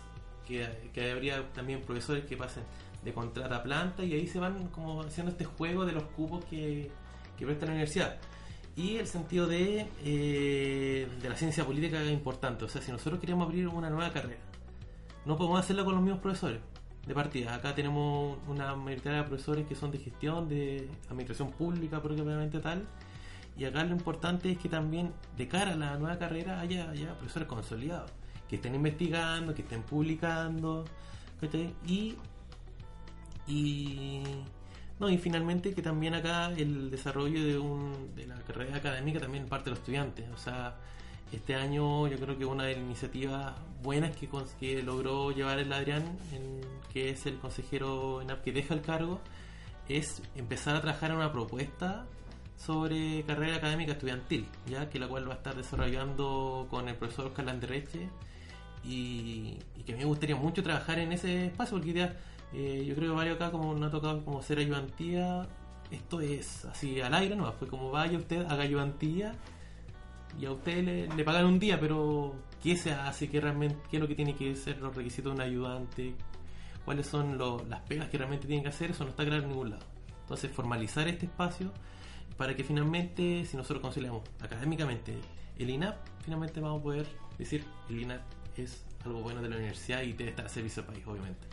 [0.47, 2.65] Que, que habría también profesores que pasen
[3.05, 6.45] de contrata a planta y ahí se van como haciendo este juego de los cupos
[6.47, 6.91] que,
[7.39, 8.17] que presta la universidad.
[8.75, 12.65] Y el sentido de, eh, de la ciencia política es importante.
[12.65, 14.41] O sea, si nosotros queremos abrir una nueva carrera,
[15.25, 16.61] no podemos hacerlo con los mismos profesores
[17.11, 17.55] de partida.
[17.55, 22.87] Acá tenemos una mayoría de profesores que son de gestión, de administración pública propiamente tal.
[23.59, 27.15] Y acá lo importante es que también de cara a la nueva carrera haya, haya
[27.19, 28.11] profesores consolidados,
[28.49, 30.85] que estén investigando, que estén publicando.
[31.41, 31.75] ¿cachai?
[31.85, 32.17] Y,
[33.49, 34.23] y,
[35.01, 39.47] no, y finalmente que también acá el desarrollo de, un, de la carrera académica también
[39.47, 40.27] parte de los estudiantes.
[40.33, 40.77] O sea,
[41.33, 45.73] este año yo creo que una de las iniciativas buenas que, que logró llevar el
[45.73, 46.61] Adrián, en-
[46.93, 49.21] que es el consejero ENAP que deja el cargo,
[49.89, 52.05] es empezar a trabajar en una propuesta
[52.57, 57.27] sobre carrera académica estudiantil, ya que la cual va a estar desarrollando con el profesor
[57.27, 58.09] Oscar Landerreche.
[58.85, 62.17] Y, y que a mí me gustaría mucho trabajar en ese espacio porque día,
[62.55, 65.47] eh, yo creo que varios acá como no ha tocado como ser ayudantía
[65.91, 69.35] esto es así al aire no fue como vaya usted haga ayudantía
[70.39, 73.29] y a usted le, le pagan un día, pero ¿qué se hace?
[73.29, 76.15] ¿Qué, realmente, ¿Qué es lo que tiene que ser los requisitos de un ayudante?
[76.85, 78.91] ¿Cuáles son lo- las pegas que realmente tienen que hacer?
[78.91, 79.85] Eso no está claro en ningún lado.
[80.23, 81.73] Entonces, formalizar este espacio
[82.37, 85.15] para que finalmente, si nosotros conciliamos académicamente
[85.59, 87.07] el INAP, finalmente vamos a poder
[87.39, 88.23] decir el INAP
[88.57, 91.47] es algo bueno de la universidad y debe estar al servicio del país, obviamente.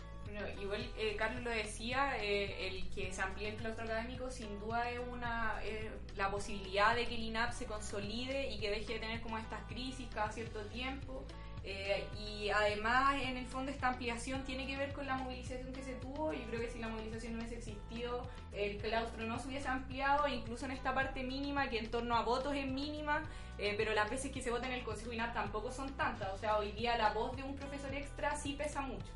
[0.61, 4.89] Igual eh, Carlos lo decía, eh, el que se amplíe el claustro académico sin duda
[4.89, 8.99] es una eh, la posibilidad de que el INAP se consolide y que deje de
[8.99, 11.23] tener como estas crisis cada cierto tiempo.
[11.63, 15.83] Eh, y además, en el fondo, esta ampliación tiene que ver con la movilización que
[15.83, 16.31] se tuvo.
[16.31, 20.27] Yo creo que si la movilización no hubiese existido, el claustro no se hubiese ampliado,
[20.29, 23.21] incluso en esta parte mínima, que en torno a votos es mínima,
[23.57, 26.31] pero las veces que se vota en el Consejo INAP tampoco son tantas.
[26.33, 29.11] O sea, hoy día la voz de un profesor extra sí pesa mucho.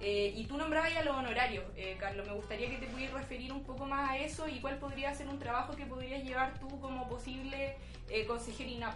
[0.00, 2.26] Eh, y tú nombrabas ya los honorarios, eh, Carlos.
[2.26, 5.28] Me gustaría que te pudieras referir un poco más a eso y cuál podría ser
[5.28, 7.76] un trabajo que podrías llevar tú como posible
[8.08, 8.94] eh, consejero INAP.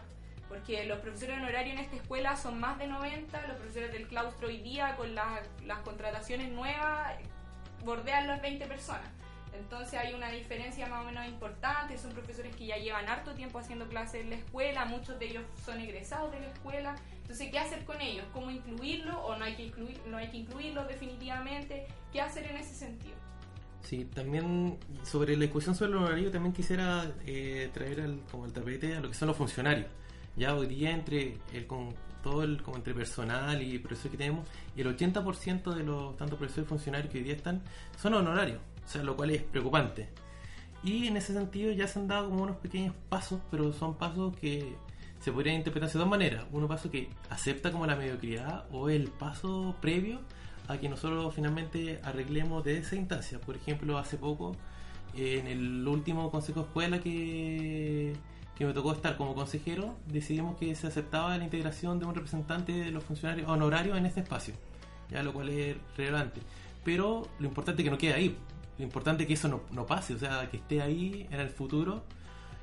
[0.49, 4.49] Porque los profesores honorarios en esta escuela son más de 90, los profesores del claustro
[4.49, 7.15] hoy día con las, las contrataciones nuevas
[7.85, 9.09] bordean las 20 personas.
[9.59, 13.59] Entonces hay una diferencia más o menos importante, son profesores que ya llevan harto tiempo
[13.59, 16.97] haciendo clases en la escuela, muchos de ellos son egresados de la escuela.
[17.25, 18.27] Entonces, ¿qué hacer con ellos?
[18.35, 21.87] ¿Cómo incluirlo o no hay que incluir, no hay que incluirlos definitivamente?
[22.13, 23.15] ¿Qué hacer en ese sentido?
[23.81, 28.53] Sí, también sobre la discusión sobre el horario también quisiera eh, traer al, como el
[28.53, 29.87] tapete a lo que son los funcionarios.
[30.37, 34.47] Ya hoy día entre el con todo el como entre personal y profesores que tenemos,
[34.77, 37.63] el 80% de los tanto profesores y funcionarios que hoy día están
[38.01, 40.09] son honorarios, o sea, lo cual es preocupante.
[40.83, 44.37] Y en ese sentido ya se han dado como unos pequeños pasos, pero son pasos
[44.37, 44.77] que
[45.25, 46.45] se podrían interpretar de dos maneras.
[46.53, 50.21] Uno paso que acepta como la mediocridad o el paso previo
[50.69, 53.41] a que nosotros finalmente arreglemos de esa instancia.
[53.41, 54.55] Por ejemplo, hace poco,
[55.17, 58.13] eh, en el último consejo de escuela que,
[58.55, 62.73] que me tocó estar como consejero, decidimos que se aceptaba la integración de un representante
[62.73, 64.53] de los funcionarios honorarios en este espacio,
[65.11, 66.43] ya lo cual es relevante.
[66.85, 68.37] Pero lo importante es que no quede ahí,
[68.77, 71.49] lo importante es que eso no, no pase, o sea, que esté ahí en el
[71.49, 72.05] futuro,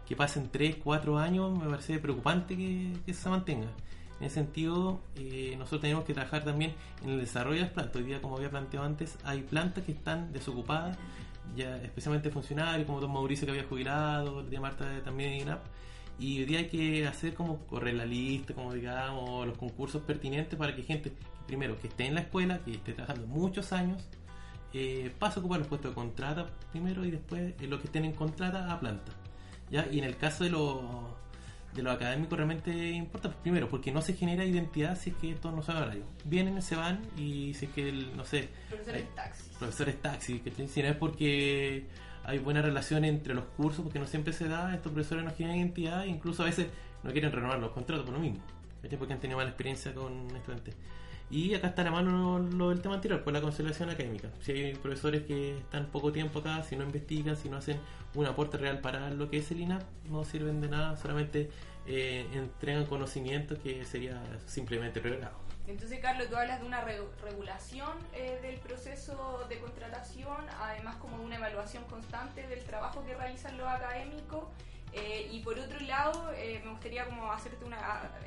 [0.07, 3.67] que pasen 3, 4 años, me parece preocupante que, se mantenga.
[4.19, 7.95] En ese sentido, eh, nosotros tenemos que trabajar también en el desarrollo de las plantas.
[7.95, 10.97] Hoy día, como había planteado antes, hay plantas que están desocupadas,
[11.55, 15.65] ya especialmente funcionarios, como don Mauricio que había jubilado, la tía Marta también en INAP.
[16.19, 20.57] Y hoy día hay que hacer como correr la lista, como digamos, los concursos pertinentes
[20.57, 21.11] para que gente,
[21.47, 24.03] primero, que esté en la escuela, que esté trabajando muchos años,
[24.73, 28.05] eh, pase a ocupar los puestos de contrata primero y después eh, los que estén
[28.05, 29.11] en contrata a planta.
[29.71, 29.87] ¿Ya?
[29.91, 30.79] Y en el caso de los
[31.73, 35.53] de lo académico realmente importa primero porque no se genera identidad si es que estos
[35.53, 39.07] no son horarios vienen se van y si es que el, no sé Profesores hay
[39.15, 39.47] taxis.
[39.57, 41.85] profesores taxi que si no es porque
[42.25, 45.59] hay buena relación entre los cursos porque no siempre se da estos profesores no generan
[45.59, 46.67] identidad e incluso a veces
[47.03, 48.43] no quieren renovar los contratos por lo mismo
[48.99, 50.75] porque han tenido mala experiencia con estudiantes
[51.31, 54.29] y acá está la mano lo del tema anterior, pues la conciliación académica.
[54.41, 57.79] Si hay profesores que están poco tiempo acá, si no investigan, si no hacen
[58.15, 61.49] un aporte real para lo que es el INAP, no sirven de nada, solamente
[61.87, 65.35] eh, entregan conocimientos que sería simplemente pregrado.
[65.67, 71.17] Entonces, Carlos, tú hablas de una re- regulación eh, del proceso de contratación, además como
[71.19, 74.43] de una evaluación constante del trabajo que realizan los académicos.
[74.93, 76.31] eh, y por otro lado,
[76.63, 77.77] me gustaría como hacerte una...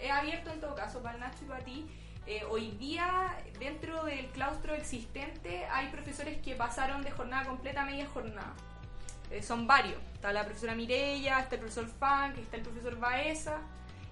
[0.01, 1.85] He abierto en todo caso para el Nacho y para ti.
[2.27, 7.87] Eh, hoy día, dentro del claustro existente, hay profesores que pasaron de jornada completa a
[7.87, 8.55] media jornada.
[9.31, 10.01] Eh, son varios.
[10.15, 13.59] Está la profesora Mirella, está el profesor Funk, está el profesor Baeza.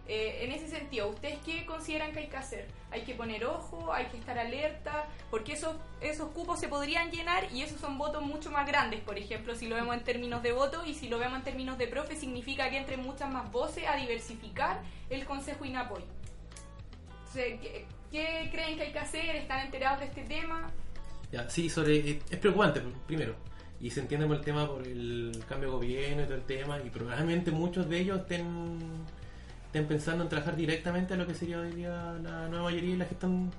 [0.08, 2.68] Eh, en ese sentido, ¿ustedes qué consideran que hay que hacer?
[2.90, 3.92] ¿Hay que poner ojo?
[3.94, 5.06] ¿Hay que estar alerta?
[5.30, 9.16] Porque esos, esos cupos se podrían llenar y esos son votos mucho más grandes, por
[9.16, 11.86] ejemplo, si lo vemos en términos de votos y si lo vemos en términos de
[11.86, 16.04] profe, significa que entre muchas más voces a diversificar el Consejo INAPOY.
[17.20, 19.36] Entonces, ¿qué, creen que hay que hacer?
[19.36, 20.70] ¿Están enterados de este tema?
[21.32, 23.34] Ya, sí, sobre, es preocupante, primero.
[23.80, 26.78] Y se entiende por el tema por el cambio de gobierno y todo el tema.
[26.80, 28.80] Y probablemente muchos de ellos estén,
[29.66, 32.98] estén pensando en trabajar directamente a lo que sería hoy día la nueva mayoría y
[32.98, 33.50] que están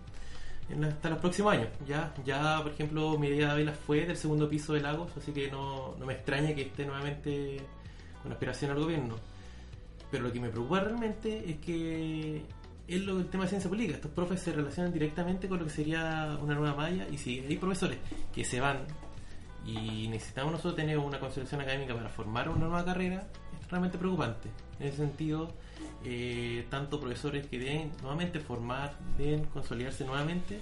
[0.70, 1.68] en la- hasta los próximos años.
[1.86, 5.96] Ya, ya por ejemplo, Mireia Vela fue del segundo piso de Lagos, así que no,
[6.00, 7.58] no me extraña que esté nuevamente
[8.22, 9.16] con aspiración al gobierno.
[10.10, 12.44] Pero lo que me preocupa realmente es que
[12.88, 13.96] es lo el tema de ciencia política.
[13.96, 17.58] Estos profes se relacionan directamente con lo que sería una nueva malla y si hay
[17.58, 17.98] profesores
[18.34, 18.80] que se van
[19.66, 23.28] y necesitamos nosotros tener una consolidación académica para formar una nueva carrera,
[23.62, 24.50] es realmente preocupante.
[24.80, 25.54] En ese sentido,
[26.04, 30.60] eh, tanto profesores que deben nuevamente formar, deben consolidarse nuevamente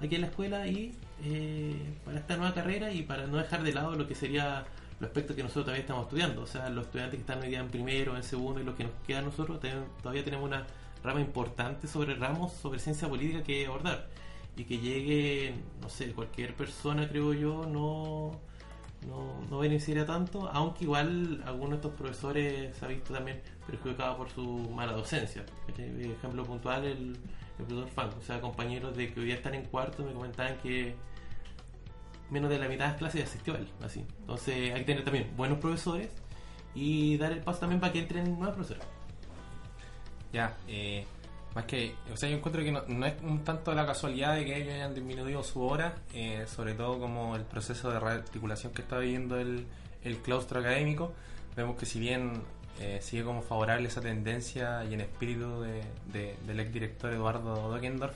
[0.00, 3.72] aquí en la escuela y eh, para esta nueva carrera y para no dejar de
[3.72, 4.64] lado lo que sería
[4.98, 6.42] los aspectos que nosotros también estamos estudiando.
[6.42, 8.84] O sea, los estudiantes que están hoy día en primero, en segundo y los que
[8.84, 9.60] nos quedan nosotros,
[10.02, 10.66] todavía tenemos una
[11.02, 14.08] rama importante sobre ramos, sobre ciencia política que abordar.
[14.56, 18.32] Y que llegue, no sé, cualquier persona, creo yo, no,
[19.06, 24.16] no, no beneficiaría tanto, aunque igual algunos de estos profesores se ha visto también perjudicados
[24.16, 25.44] por su mala docencia.
[25.78, 27.16] Ejemplo puntual, el,
[27.56, 30.94] profesor Fang, o sea, compañeros de que hoy día están en cuarto me comentaban que
[32.30, 34.04] menos de la mitad de las clases asistió él, así.
[34.20, 36.10] Entonces hay que tener también buenos profesores
[36.74, 38.99] y dar el paso también para que entren nuevos profesores.
[40.32, 41.04] Ya, eh,
[41.54, 44.44] más que, o sea, yo encuentro que no, no es un tanto la casualidad de
[44.44, 48.82] que ellos hayan disminuido su hora, eh, sobre todo como el proceso de rearticulación que
[48.82, 49.66] está viviendo el,
[50.04, 51.12] el claustro académico.
[51.56, 52.42] Vemos que si bien
[52.78, 58.14] eh, sigue como favorable esa tendencia y en espíritu de, de- del exdirector Eduardo Dockendorf,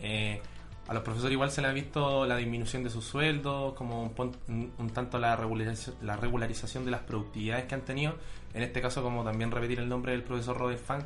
[0.00, 0.40] eh,
[0.88, 4.02] a los profesores igual se le ha visto la disminución de sus sueldos, como
[4.48, 8.14] un- un tanto la regularización, la regularización de las productividades que han tenido.
[8.54, 11.04] En este caso, como también repetir el nombre del profesor Robert Fang,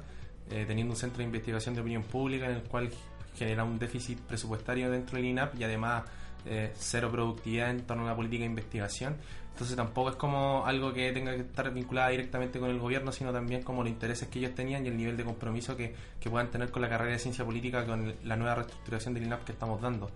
[0.50, 2.90] eh, teniendo un centro de investigación de opinión pública en el cual
[3.36, 6.04] genera un déficit presupuestario dentro del INAP y además
[6.46, 9.16] eh, cero productividad en torno a la política de investigación.
[9.52, 13.32] Entonces tampoco es como algo que tenga que estar vinculada directamente con el gobierno, sino
[13.32, 16.50] también como los intereses que ellos tenían y el nivel de compromiso que, que puedan
[16.50, 19.80] tener con la carrera de ciencia política con la nueva reestructuración del INAP que estamos
[19.80, 20.10] dando.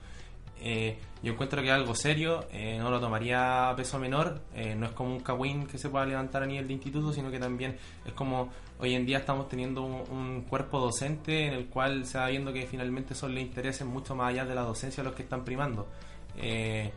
[0.62, 4.74] Eh, yo encuentro que es algo serio, eh, no lo tomaría a peso menor, eh,
[4.74, 7.38] no es como un cagüín que se pueda levantar a nivel de instituto, sino que
[7.38, 8.50] también es como
[8.80, 12.52] hoy en día estamos teniendo un, un cuerpo docente en el cual se va viendo
[12.52, 15.86] que finalmente son los intereses mucho más allá de la docencia los que están primando.
[16.36, 16.90] Eh,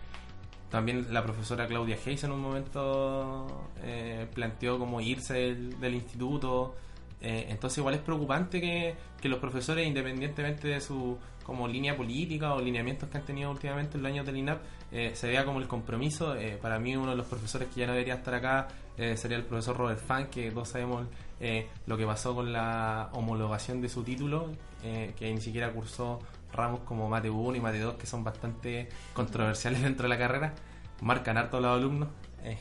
[0.74, 6.74] también la profesora Claudia Hayes en un momento eh, planteó como irse del, instituto.
[7.22, 12.56] Eh, entonces igual es preocupante que, que los profesores, independientemente de su como línea política
[12.56, 15.60] o lineamientos que han tenido últimamente en los años del INAP, eh, se vea como
[15.60, 16.36] el compromiso.
[16.60, 18.68] Para mí uno de los profesores que ya no debería estar acá
[19.16, 21.06] sería el profesor Robert Fan, que todos sabemos
[21.46, 24.50] eh, lo que pasó con la homologación de su título,
[24.84, 26.20] eh, que ni siquiera cursó
[26.54, 30.54] ramos como Mate 1 y Mate 2, que son bastante controversiales dentro de la carrera,
[31.02, 32.08] marcan harto a los alumnos.
[32.44, 32.58] Eh,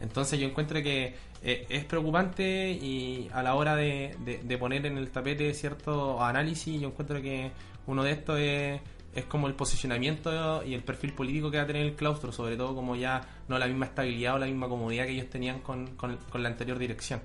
[0.00, 4.16] entonces yo encuentro que eh, es preocupante y a la hora de,
[4.58, 7.50] poner en el tapete cierto análisis, yo encuentro que
[7.86, 8.80] uno de estos es,
[9.14, 12.56] es como el posicionamiento y el perfil político que va a tener el claustro, sobre
[12.56, 15.88] todo como ya no la misma estabilidad o la misma comodidad que ellos tenían con-
[15.96, 17.20] con la anterior dirección.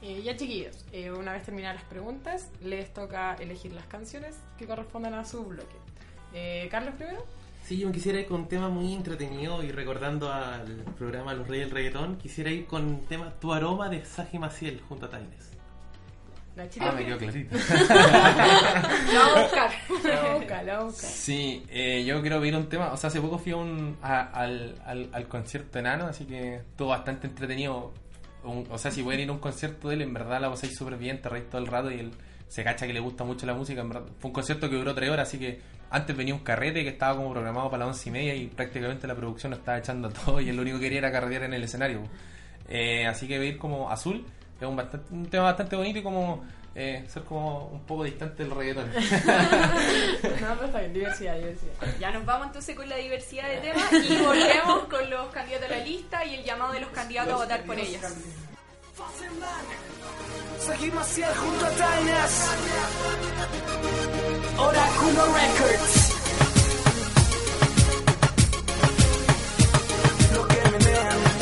[0.00, 4.66] Eh, ya chiquillos, eh, una vez terminadas las preguntas, les toca elegir las canciones que
[4.66, 5.74] correspondan a su bloque.
[6.32, 7.24] Eh, Carlos primero.
[7.64, 10.64] Sí, yo me quisiera ir con un tema muy entretenido y recordando al
[10.96, 14.80] programa Los Reyes del Reggaetón, quisiera ir con el tema Tu aroma de Saji Maciel
[14.88, 15.50] junto a Taines.
[16.56, 17.56] La chica Ah, me quedó clarito.
[17.56, 19.70] A buscar.
[20.04, 21.10] La va a buscar, la va a buscar.
[21.10, 22.92] Sí, eh, yo quiero pedir un tema.
[22.92, 26.56] O sea, hace poco fui a un, a- al, al, al concierto enano, así que
[26.56, 27.92] estuvo bastante entretenido.
[28.44, 30.76] Un- o sea, si pueden ir a un concierto de él, en verdad la pasáis
[30.76, 32.10] súper bien, te reís todo el rato y él
[32.48, 33.80] se cacha que le gusta mucho la música.
[33.80, 34.08] En verdad.
[34.20, 35.60] Fue un concierto que duró tres horas, así que
[35.90, 39.06] antes venía un carrete que estaba como programado para las once y media y prácticamente
[39.06, 41.54] la producción lo estaba echando todo y él lo único que quería era carretear en
[41.54, 42.02] el escenario.
[42.68, 44.24] Eh, así que a ir como azul.
[44.60, 46.42] Es un, bastante- un tema bastante bonito y como
[46.74, 48.90] eh, ser como un poco distante del reggaetón.
[50.40, 51.72] No, pero está bien, diversidad, diversidad.
[51.98, 55.76] Ya nos vamos entonces con la diversidad de temas y volvemos con los candidatos a
[55.76, 58.14] la lista y el llamado de los candidatos a votar por ellas.
[60.92, 62.48] Maciel junto a Tainas
[64.58, 66.12] Oráculo Records
[70.34, 71.37] Lo que me vean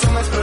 [0.00, 0.33] con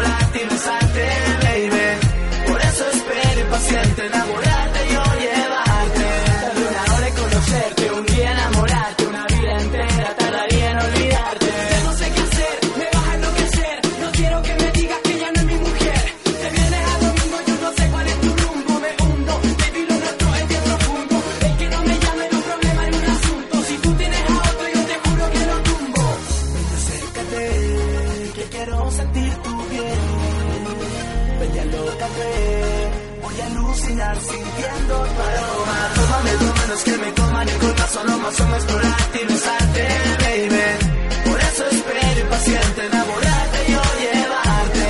[33.71, 35.77] alucinar sintiendo tu aroma.
[35.95, 39.87] Tómame, tómanos que me coman el corazón, no más somos explorarte y besarte,
[40.23, 41.29] baby.
[41.29, 44.87] Por eso espero impaciente enamorarte yo llevarte.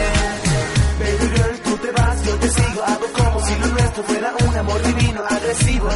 [1.00, 4.58] Baby girl, tú te vas, yo te sigo, hago como si lo nuestro fuera un
[4.58, 5.90] amor divino, agresivo,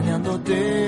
[0.00, 0.79] acompañándote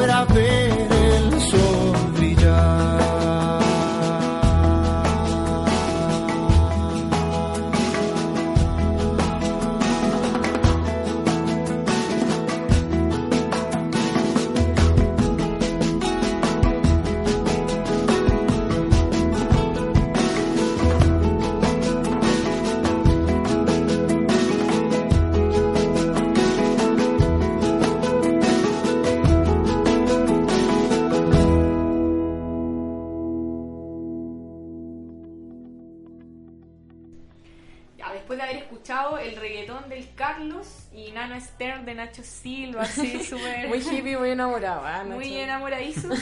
[0.00, 0.89] poder haber
[41.38, 43.68] Stern de Nacho Silva, así súper...
[43.68, 44.82] Muy hippie, muy enamorado.
[44.84, 45.40] ah, Muy Nacho.
[45.42, 46.08] enamoradizo.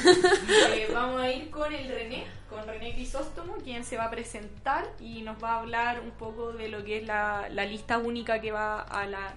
[0.75, 4.85] Eh, vamos a ir con el René, con René Crisóstomo, quien se va a presentar
[5.01, 8.41] y nos va a hablar un poco de lo que es la, la lista única
[8.41, 9.35] que va a la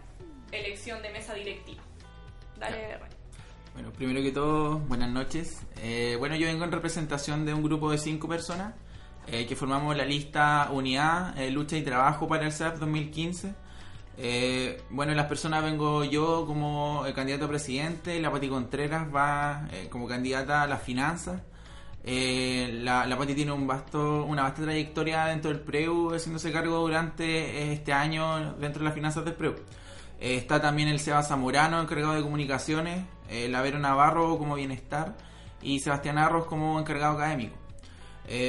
[0.52, 1.82] elección de mesa directiva.
[2.60, 3.06] Dale, René.
[3.74, 5.62] Bueno, primero que todo, buenas noches.
[5.82, 8.74] Eh, bueno, yo vengo en representación de un grupo de cinco personas
[9.28, 13.54] eh, que formamos la lista Unidad, eh, Lucha y Trabajo para el SAP 2015.
[14.18, 19.68] Eh, bueno, las personas vengo yo como eh, candidato a presidente, la Pati Contreras va
[19.72, 21.42] eh, como candidata a las finanzas.
[22.04, 27.72] La, la Pati tiene un vasto, una vasta trayectoria dentro del PREU, haciéndose cargo durante
[27.72, 29.56] este año dentro de las finanzas del PREU.
[30.20, 33.06] Está también el Seba Zamorano, encargado de comunicaciones,
[33.50, 35.16] la Vero Navarro como bienestar
[35.62, 37.56] y Sebastián Arros como encargado académico.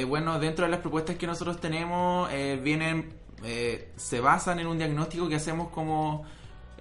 [0.07, 2.31] Bueno, dentro de las propuestas que nosotros tenemos,
[2.63, 3.13] vienen,
[3.43, 6.23] eh, se basan en un diagnóstico que hacemos como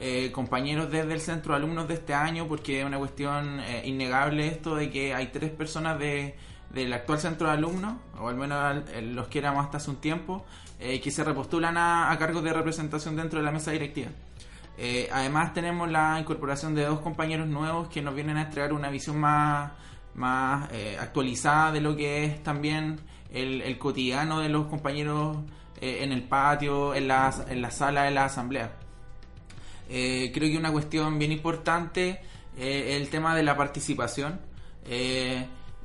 [0.04, 3.82] eh, compañeros desde el centro de alumnos de este año, porque es una cuestión eh,
[3.84, 6.34] innegable esto de que hay tres personas de,
[6.70, 9.96] del actual centro de alumnos, o al menos eh, los que éramos hasta hace un
[9.96, 10.44] tiempo,
[10.80, 14.10] que se repostulan a, a cargos de representación dentro de la mesa directiva.
[15.12, 19.16] Además tenemos la incorporación de dos compañeros nuevos que nos vienen a entregar una visión
[19.20, 19.70] más,
[20.16, 22.98] más actualizada de lo que es también
[23.30, 25.36] el cotidiano de los compañeros
[25.82, 28.70] eh, en el patio, en la, en la sala de la asamblea.
[29.88, 32.20] Eh, creo que una cuestión bien importante
[32.56, 34.40] eh, el tema de la participación.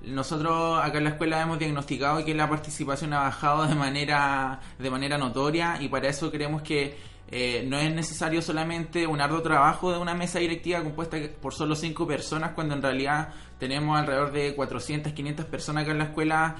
[0.03, 4.91] Nosotros acá en la escuela hemos diagnosticado que la participación ha bajado de manera, de
[4.91, 6.95] manera notoria y para eso creemos que
[7.65, 12.05] no es necesario solamente un arduo trabajo de una mesa directiva compuesta por solo cinco
[12.05, 16.55] personas cuando en realidad tenemos alrededor de 400, 500 personas acá en la escuela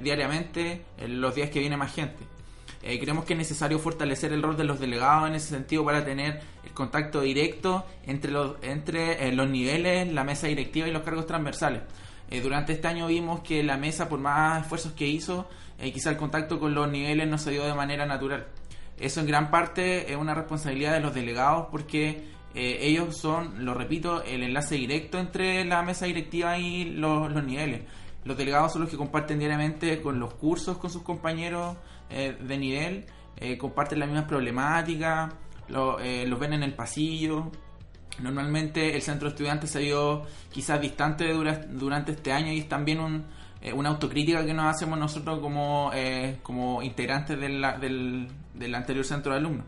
[0.00, 2.35] diariamente en los días que viene más gente.
[2.82, 6.04] Eh, creemos que es necesario fortalecer el rol de los delegados en ese sentido para
[6.04, 11.02] tener el contacto directo entre los, entre eh, los niveles, la mesa directiva y los
[11.02, 11.82] cargos transversales.
[12.30, 15.48] Eh, durante este año vimos que la mesa, por más esfuerzos que hizo,
[15.78, 18.46] eh, quizá el contacto con los niveles no se dio de manera natural.
[18.98, 24.22] Eso en gran parte es una responsabilidad de los delegados porque ellos son, lo repito,
[24.22, 27.82] el enlace directo entre la mesa directiva y los niveles.
[28.24, 31.76] Los delegados son los que comparten diariamente con los cursos con sus compañeros
[32.10, 35.32] eh, de nivel, eh, comparten las mismas problemáticas,
[35.68, 37.50] lo- eh, los ven en el pasillo.
[38.20, 42.68] Normalmente el centro de estudiantes se vio quizás distante dura- durante este año y es
[42.68, 43.24] también un,
[43.74, 45.90] una autocrítica que nos hacemos nosotros como,
[46.42, 49.66] como integrantes del, del anterior centro de alumnos.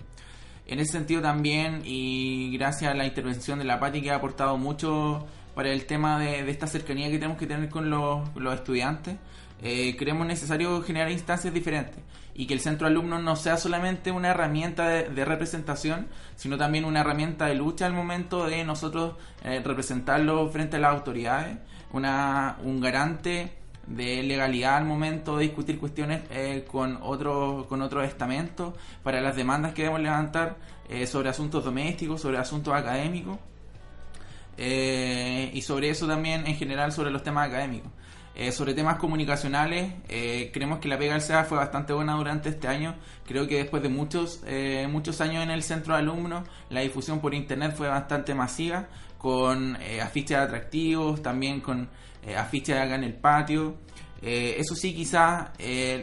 [0.67, 4.57] En ese sentido también, y gracias a la intervención de la PATI que ha aportado
[4.59, 9.17] mucho para el tema de, esta cercanía que tenemos que tener con los estudiantes,
[9.63, 12.01] eh, creemos necesario generar instancias diferentes
[12.35, 16.57] y que el centro de alumnos no sea solamente una herramienta de, de representación, sino
[16.57, 21.59] también una herramienta de lucha al momento de nosotros eh, representarlo frente a las autoridades,
[21.93, 28.07] una, un garante de legalidad al momento de discutir cuestiones eh, con otros con otros
[28.07, 30.57] estamentos para las demandas que debemos levantar
[30.89, 33.39] eh, sobre asuntos domésticos, sobre asuntos académicos
[34.59, 37.91] eh, y sobre eso también en general sobre los temas académicos.
[38.39, 42.51] Eh, sobre temas comunicacionales, eh, creemos que la pega del SEA fue bastante buena durante
[42.51, 42.95] este año.
[43.27, 47.21] Creo que después de muchos, eh, muchos años en el centro de alumnos, la difusión
[47.21, 48.87] por internet fue bastante masiva,
[49.19, 51.89] con eh, afiches atractivos, también con
[52.25, 53.75] eh, afiches acá en el patio.
[54.23, 55.51] Eh, eso sí, quizás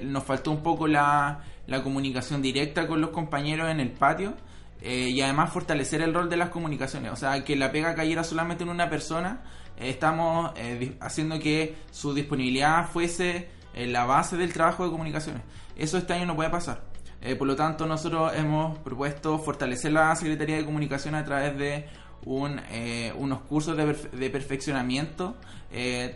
[0.04, 4.36] nos faltó un poco la, la comunicación directa con los compañeros en el patio
[4.82, 7.12] eh, y además fortalecer el rol de las comunicaciones.
[7.12, 9.42] O sea, que la pega cayera solamente en una persona,
[9.80, 15.42] estamos eh, haciendo que su disponibilidad fuese eh, la base del trabajo de comunicaciones.
[15.76, 16.84] Eso este año no puede pasar.
[17.22, 21.86] Eh, por lo tanto, nosotros hemos propuesto fortalecer la Secretaría de Comunicación a través de
[22.24, 25.36] un, eh, unos cursos de, perfe- de perfeccionamiento,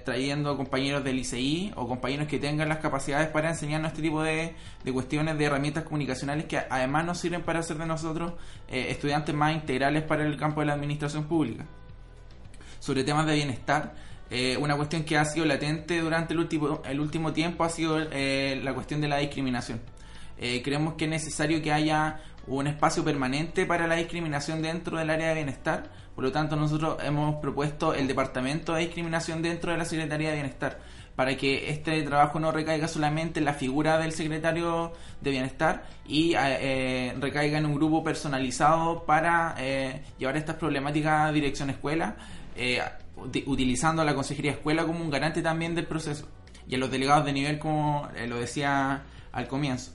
[0.06, 4.56] trayendo compañeros del ICI o compañeros que tengan las capacidades para enseñarnos este tipo de,
[4.86, 8.34] de cuestiones, de herramientas comunicacionales que además nos sirven para hacer de nosotros
[8.70, 11.66] estudiantes más integrales para el campo de la administración pública
[12.90, 13.94] sobre temas de bienestar.
[14.32, 18.00] Eh, una cuestión que ha sido latente durante el último, el último tiempo ha sido
[18.00, 19.80] eh, la cuestión de la discriminación.
[20.40, 25.12] Eh, creemos que es necesario que haya un espacio permanente para la discriminación dentro del
[25.12, 25.92] área de bienestar.
[26.16, 30.36] Por lo tanto, nosotros hemos propuesto el Departamento de Discriminación dentro de la Secretaría de
[30.38, 30.80] Bienestar
[31.16, 36.34] para que este trabajo no recaiga solamente en la figura del secretario de bienestar y
[37.20, 39.54] recaiga en un grupo personalizado para
[40.18, 42.16] llevar estas problemáticas a dirección escuela,
[42.60, 42.82] eh,
[43.16, 46.28] uti- utilizando a la consejería escuela como un garante también del proceso
[46.68, 49.94] y a los delegados de nivel como eh, lo decía al comienzo.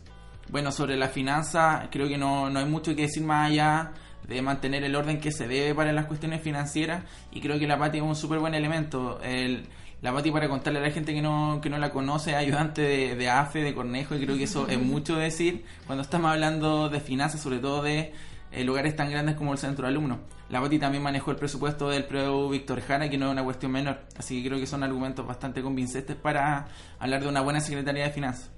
[0.51, 3.93] Bueno, sobre la finanza, creo que no, no hay mucho que decir más allá
[4.27, 7.79] de mantener el orden que se debe para las cuestiones financieras y creo que la
[7.79, 9.21] Pati es un súper buen elemento.
[9.23, 9.67] El,
[10.03, 12.83] la Pati para contarle a la gente que no, que no la conoce, es ayudante
[13.17, 17.01] de, AFE, de Cornejo, y creo que eso es mucho decir cuando estamos hablando de
[17.01, 18.13] finanzas, sobre todo de
[18.53, 20.19] eh, lugares tan grandes como el centro de alumnos.
[20.55, 23.73] La Pati también manejó el presupuesto del PREU Víctor Jara, que no es una cuestión
[23.73, 26.69] menor, así que creo que son argumentos bastante convincentes para
[27.01, 28.53] hablar de una buena Secretaría de Finanzas.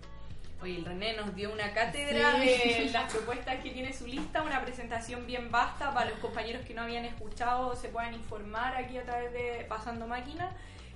[0.60, 2.48] Oye, el René nos dio una cátedra Sí.
[2.84, 6.74] de las propuestas que tiene su lista, una presentación bien vasta para los compañeros que
[6.74, 10.50] no habían escuchado, se puedan informar aquí a través de Pasando Máquina.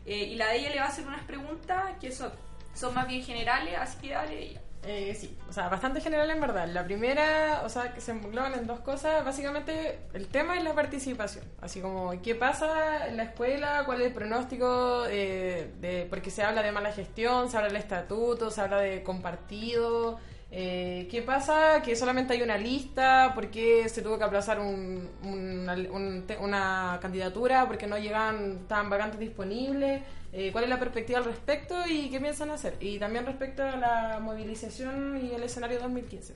[0.05, 2.30] Eh, y la de ella le va a hacer unas preguntas que son,
[2.74, 4.61] son más bien generales, así que dale ella.
[4.83, 6.66] Eh, sí, o sea, bastante general en verdad.
[6.68, 9.22] La primera, o sea, que se engloban en dos cosas.
[9.24, 11.45] Básicamente, el tema es la participación.
[11.61, 13.83] Así como, ¿qué pasa en la escuela?
[13.85, 15.05] ¿Cuál es el pronóstico?
[15.09, 19.03] eh, de, porque se habla de mala gestión, se habla del estatuto, se habla de
[19.03, 20.18] compartido.
[20.53, 21.80] Eh, ¿Qué pasa?
[21.80, 26.36] Que solamente hay una lista, ¿por qué se tuvo que aplazar un- una, un te-
[26.38, 27.66] una candidatura?
[27.68, 30.03] ¿Por qué no llegan, estaban vacantes disponibles?
[30.32, 32.76] Eh, ¿Cuál es la perspectiva al respecto y qué piensan hacer?
[32.80, 36.34] Y también respecto a la movilización y el escenario 2015.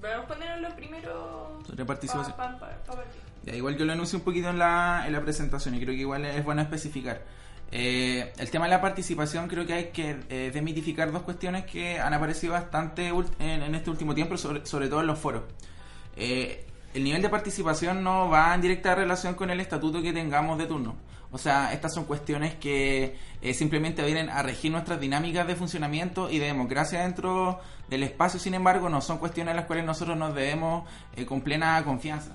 [0.00, 2.34] Pero ponerlo lo primero Sobre participación.
[2.36, 3.20] pa- pa- pa- pa partir.
[3.44, 6.00] Ya, igual yo lo anuncio un poquito en la, en la presentación y creo que
[6.00, 7.20] igual es bueno especificar.
[7.72, 12.00] Eh, el tema de la participación creo que hay que eh, desmitificar dos cuestiones que
[12.00, 15.42] han aparecido bastante en, en este último tiempo, sobre, todo en los foros.
[16.16, 20.58] Eh, el nivel de participación no va en directa relación con el estatuto que tengamos
[20.58, 20.96] de turno.
[21.32, 26.28] O sea, estas son cuestiones que eh, simplemente vienen a regir nuestras dinámicas de funcionamiento
[26.28, 28.40] y de democracia dentro del espacio.
[28.40, 32.34] Sin embargo, no son cuestiones a las cuales nosotros nos debemos eh, con plena confianza.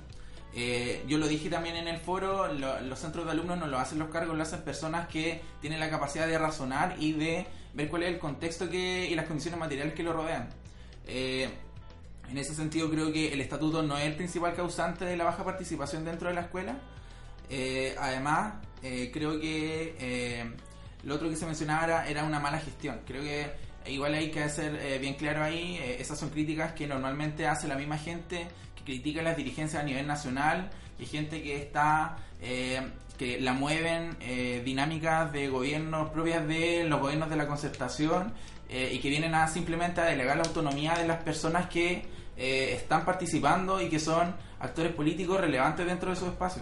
[0.57, 3.77] Eh, yo lo dije también en el foro, lo- los centros de alumnos no lo
[3.77, 7.89] hacen los cargos, lo hacen personas que tienen la capacidad de razonar y de ver
[7.89, 10.47] cuál es el contexto que, y las condiciones materiales que lo rodean.
[11.07, 11.49] Eh,
[12.29, 15.43] en ese sentido creo que el estatuto no es el principal causante de la baja
[15.43, 16.77] participación dentro de la escuela.
[17.49, 20.53] Eh, además, eh, creo que
[21.03, 23.01] lo otro que se mencionaba era, era una mala gestión.
[23.05, 23.51] Creo que
[23.87, 27.67] igual hay que hacer eh, bien claro ahí, eh, esas son críticas que normalmente hace
[27.67, 30.69] la misma gente que critica las dirigencias a nivel nacional
[30.99, 32.17] y gente que está...
[32.41, 32.81] eh,
[33.15, 34.17] que la mueven
[34.65, 38.33] dinámicas de gobiernos propias de los gobiernos de la concertación
[38.69, 42.05] y que vienen a simplemente a delegar la autonomía de las personas que
[42.35, 46.61] están participando y que son actores políticos relevantes dentro de su espacio.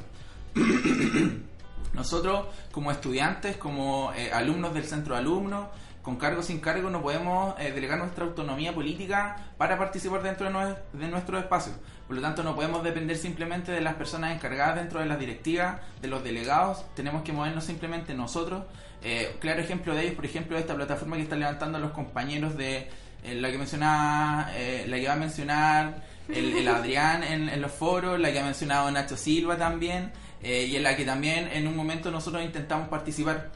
[1.95, 5.69] Nosotros, como estudiantes, como alumnos del centro de alumnos,
[6.03, 10.53] con cargo sin cargo, no podemos eh, delegar nuestra autonomía política para participar dentro de,
[10.53, 11.71] nue- de nuestro espacio.
[12.07, 15.77] Por lo tanto, no podemos depender simplemente de las personas encargadas dentro de las directivas,
[16.01, 16.83] de los delegados.
[16.93, 18.65] Tenemos que movernos simplemente nosotros.
[19.01, 22.89] Eh, claro ejemplo de ellos, por ejemplo, esta plataforma que están levantando los compañeros de
[23.23, 24.49] eh, la que mencionaba,
[24.87, 29.15] la que va a mencionar el, Adrián en, los foros, la que ha mencionado Nacho
[29.15, 30.11] Silva también,
[30.43, 33.51] y en la que también en un momento nosotros intentamos participar.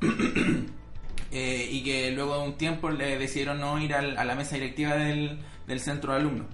[1.34, 4.54] Eh, y que luego de un tiempo le decidieron no ir al- a la mesa
[4.56, 6.46] directiva del, del centro de alumnos.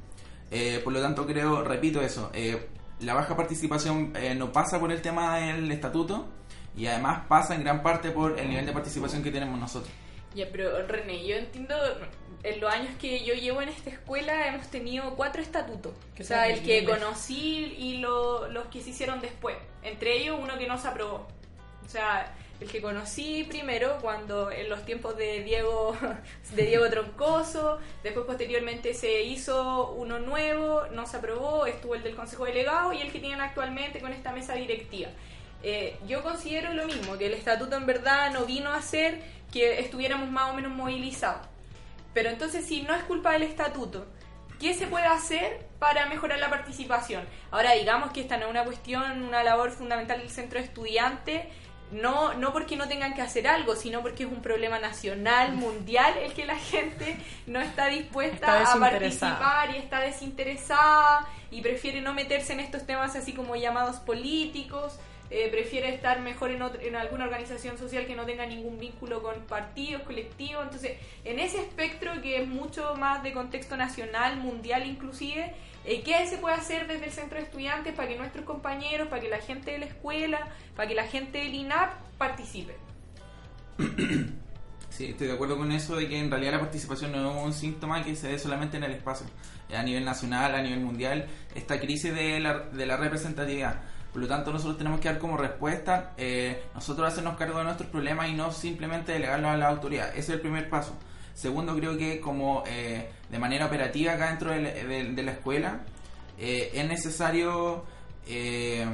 [0.52, 2.68] Eh, por lo tanto, creo, repito eso, eh,
[3.00, 6.28] la baja participación eh, no pasa por el tema del estatuto
[6.76, 9.90] y además pasa en gran parte por el nivel de participación que tenemos nosotros.
[10.34, 11.74] Ya, pero René, yo entiendo,
[12.44, 15.92] en los años que yo llevo en esta escuela hemos tenido cuatro estatutos.
[16.20, 19.56] O sea, el que conocí y lo- los que se hicieron después.
[19.82, 21.26] Entre ellos uno que no se aprobó.
[21.84, 25.96] O sea, el que conocí primero cuando en los tiempos de Diego
[26.54, 32.16] de Diego Troncoso, después posteriormente se hizo uno nuevo, no se aprobó, estuvo el del
[32.16, 35.10] Consejo Delegado y el que tienen actualmente con esta mesa directiva.
[35.62, 39.20] Eh, yo considero lo mismo, que el estatuto en verdad no vino a hacer
[39.52, 41.46] que estuviéramos más o menos movilizados.
[42.14, 44.06] Pero entonces, si no es culpa del estatuto,
[44.60, 47.24] ¿qué se puede hacer para mejorar la participación?
[47.50, 51.46] Ahora, digamos que esta no es una cuestión, una labor fundamental del centro de estudiantes,
[51.90, 56.14] no, no porque no tengan que hacer algo, sino porque es un problema nacional, mundial,
[56.18, 62.00] el que la gente no está dispuesta Está a participar y está desinteresada y prefiere
[62.00, 64.98] no meterse en estos temas así como llamados políticos.
[65.30, 69.22] Eh, prefiere estar mejor en, otra- en alguna organización social que no tenga ningún vínculo
[69.22, 70.64] con partidos, colectivos.
[70.64, 70.92] Entonces,
[71.24, 75.52] en ese espectro que es mucho más de contexto nacional, mundial inclusive,
[75.84, 79.20] eh, ¿qué se puede hacer desde el centro de estudiantes para que nuestros compañeros, para
[79.22, 82.74] que la gente de la escuela, para que la gente del INAP participe?
[84.90, 87.52] Sí, estoy de acuerdo con eso de que en realidad la participación no es un
[87.52, 89.26] síntoma que se dé solamente en el espacio.
[89.72, 93.80] A nivel nacional, a nivel mundial, esta crisis de la, de la representatividad.
[94.18, 97.88] Por lo tanto, nosotros tenemos que dar como respuesta, eh, nosotros hacernos cargo de nuestros
[97.88, 100.08] problemas y no simplemente delegarlos a la autoridad.
[100.08, 100.92] Ese es el primer paso.
[101.34, 104.70] Segundo, creo que como eh, de manera operativa acá dentro de, la-
[105.14, 105.82] de- la escuela
[106.36, 107.84] eh, es necesario
[108.26, 108.84] eh,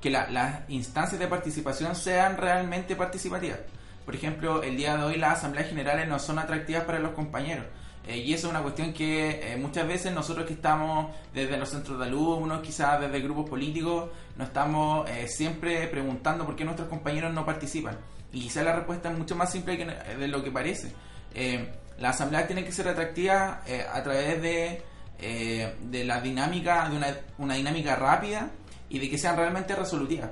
[0.00, 3.58] que la- las instancias de participación sean realmente participativas.
[4.04, 7.66] Por ejemplo, el día de hoy las asambleas generales no son atractivas para los compañeros.
[8.06, 11.68] Eh, y eso es una cuestión que eh, muchas veces nosotros que estamos desde los
[11.68, 16.88] centros de alumnos, quizás desde grupos políticos, nos estamos eh, siempre preguntando por qué nuestros
[16.88, 17.96] compañeros no participan.
[18.32, 20.92] Y quizás la respuesta es mucho más simple que, de lo que parece.
[21.34, 24.82] Eh, la asamblea tiene que ser atractiva eh, a través de,
[25.20, 28.50] de la dinámica, de una, una dinámica rápida
[28.88, 30.30] y de que sean realmente resolutivas.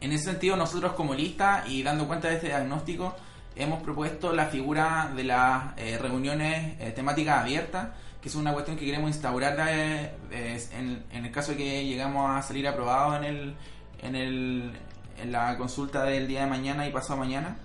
[0.00, 3.16] En ese sentido, nosotros como lista y dando cuenta de este diagnóstico,
[3.56, 7.88] hemos propuesto la figura de las eh, reuniones eh, temáticas abiertas,
[8.20, 12.42] que es una cuestión que queremos instaurar eh, en, el caso de que llegamos a
[12.42, 13.54] salir aprobados en, el,
[14.02, 14.72] en, el,
[15.20, 17.56] en la consulta del día de mañana y pasado mañana,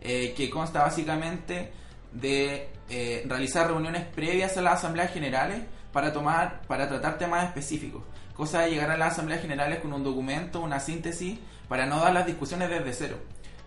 [0.00, 1.72] que consta básicamente
[2.12, 2.70] de
[3.26, 5.60] realizar reuniones previas a las asambleas generales
[5.92, 8.02] para tomar para tratar temas específicos.
[8.34, 11.38] Cosa de llegar a las asambleas generales con un documento una síntesis
[11.68, 13.18] para no dar las discusiones desde cero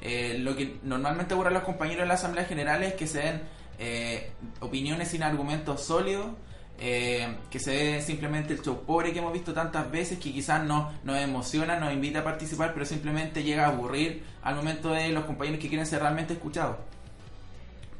[0.06, 3.20] Eh, lo que normalmente ocurre a los compañeros en las asambleas generales es que se
[3.20, 3.41] den
[3.80, 6.28] eh, opiniones sin argumentos sólidos
[6.78, 10.62] eh, que se dé simplemente el show pobre que hemos visto tantas veces que quizás
[10.66, 15.08] no, nos emociona, nos invita a participar pero simplemente llega a aburrir al momento de
[15.10, 16.76] los compañeros que quieren ser realmente escuchados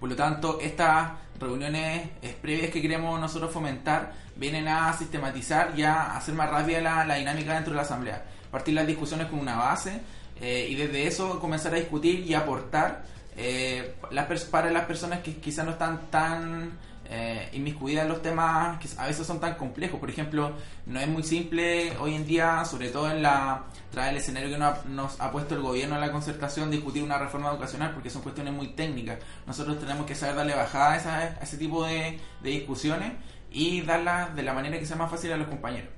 [0.04, 5.84] por lo tanto, estas reuniones eh, previas que queremos nosotros fomentar vienen a sistematizar y
[5.84, 8.26] a hacer más rápida la, la dinámica dentro de la asamblea.
[8.52, 10.02] Partir las discusiones con una base
[10.42, 13.04] eh, y desde eso comenzar a discutir y aportar
[13.36, 16.72] eh, las para las personas que quizás no están tan
[17.10, 20.00] eh, inmiscuidas en los temas que a veces son tan complejos.
[20.00, 20.54] Por ejemplo,
[20.86, 24.58] no es muy simple hoy en día, sobre todo en la tras el escenario que
[24.58, 28.10] nos ha, nos ha puesto el gobierno a la concertación, discutir una reforma educacional porque
[28.10, 29.20] son cuestiones muy técnicas.
[29.46, 33.14] Nosotros tenemos que saber darle bajada a, esa- ese tipo de, de discusiones
[33.52, 35.90] y darlas de la manera que sea más fácil a los compañeros.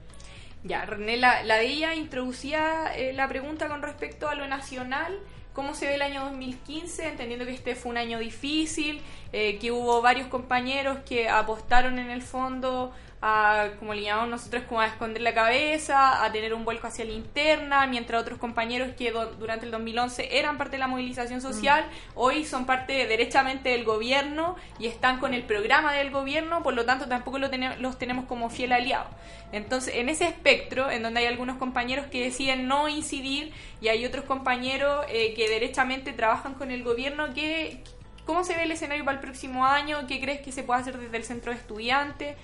[0.66, 5.20] Ya, René, la, la de ella introducía eh, la pregunta con respecto a lo nacional.
[5.53, 7.07] ¿Cómo se ve el año 2015?
[7.07, 8.99] Entendiendo que este fue un año difícil,
[9.32, 12.91] eh, que hubo varios compañeros que apostaron en el fondo
[13.28, 17.05] a, como le llamamos nosotros, como a esconder la cabeza, a tener un vuelco hacia
[17.05, 21.41] la interna, mientras otros compañeros que do- durante el 2011 eran parte de la movilización
[21.41, 26.76] social, hoy son parte derechamente del gobierno y están con el programa del gobierno, por
[26.76, 29.09] lo tanto tampoco lo tene- los tenemos como fiel aliado.
[29.51, 33.51] Entonces, en ese espectro, en donde hay algunos compañeros que deciden no incidir
[33.82, 37.82] y hay otros compañeros eh, que derechamente trabajan con el gobierno, ¿qué,
[38.26, 40.05] ¿cómo se ve el escenario para el próximo año?
[40.07, 42.36] ¿Qué crees que se puede hacer desde el centro de estudiantes?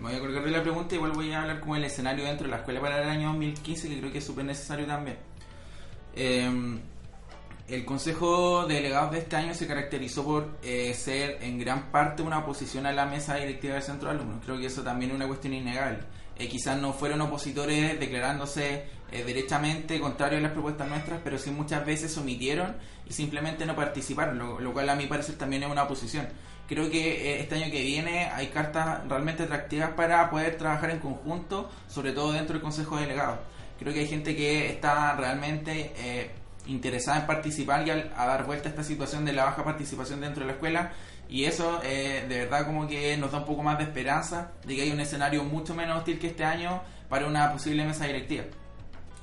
[0.00, 2.58] Voy a colgar la pregunta, igual voy a hablar como el escenario dentro de la
[2.58, 5.16] escuela para el año 2015, que creo que es súper necesario también.
[6.14, 6.78] Eh,
[7.66, 12.22] el Consejo de Delegados de este año se caracterizó por eh, ser en gran parte
[12.22, 14.42] una oposición a la mesa directiva del Centro de Alumnos.
[14.44, 16.00] Creo que eso también es una cuestión innegable.
[16.36, 21.50] Eh, quizás no fueron opositores declarándose eh, derechamente contrarios a las propuestas nuestras, pero sí
[21.52, 22.76] muchas veces omitieron
[23.08, 26.28] y simplemente no participaron, lo cual a mi parecer también es una oposición.
[26.66, 30.98] Creo que eh, este año que viene hay cartas realmente atractivas para poder trabajar en
[30.98, 33.38] conjunto, sobre todo dentro del Consejo de Delegados.
[33.78, 36.30] Creo que hay gente que está realmente eh,
[36.66, 40.20] interesada en participar y al- a dar vuelta a esta situación de la baja participación
[40.22, 40.92] dentro de la escuela
[41.28, 44.74] y eso eh, de verdad como que nos da un poco más de esperanza de
[44.76, 48.44] que hay un escenario mucho menos hostil que este año para una posible mesa directiva.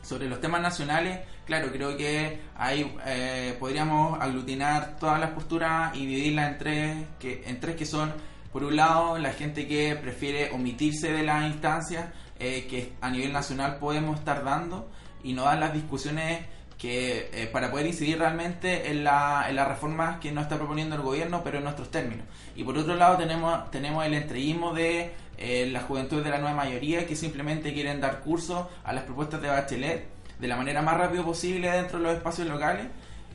[0.03, 6.05] Sobre los temas nacionales, claro, creo que hay, eh, podríamos aglutinar todas las posturas y
[6.05, 8.13] dividirlas en tres, que, en tres que son,
[8.51, 12.07] por un lado, la gente que prefiere omitirse de las instancias
[12.39, 14.89] eh, que a nivel nacional podemos estar dando
[15.23, 16.45] y no dar las discusiones
[16.81, 20.95] que eh, para poder incidir realmente en, la, en las reformas que nos está proponiendo
[20.95, 22.25] el gobierno, pero en nuestros términos.
[22.55, 26.55] Y por otro lado tenemos, tenemos el entreguismo de eh, la juventud de la nueva
[26.55, 30.07] mayoría que simplemente quieren dar curso a las propuestas de Bachelet
[30.41, 32.87] de la manera más rápido posible dentro de los espacios locales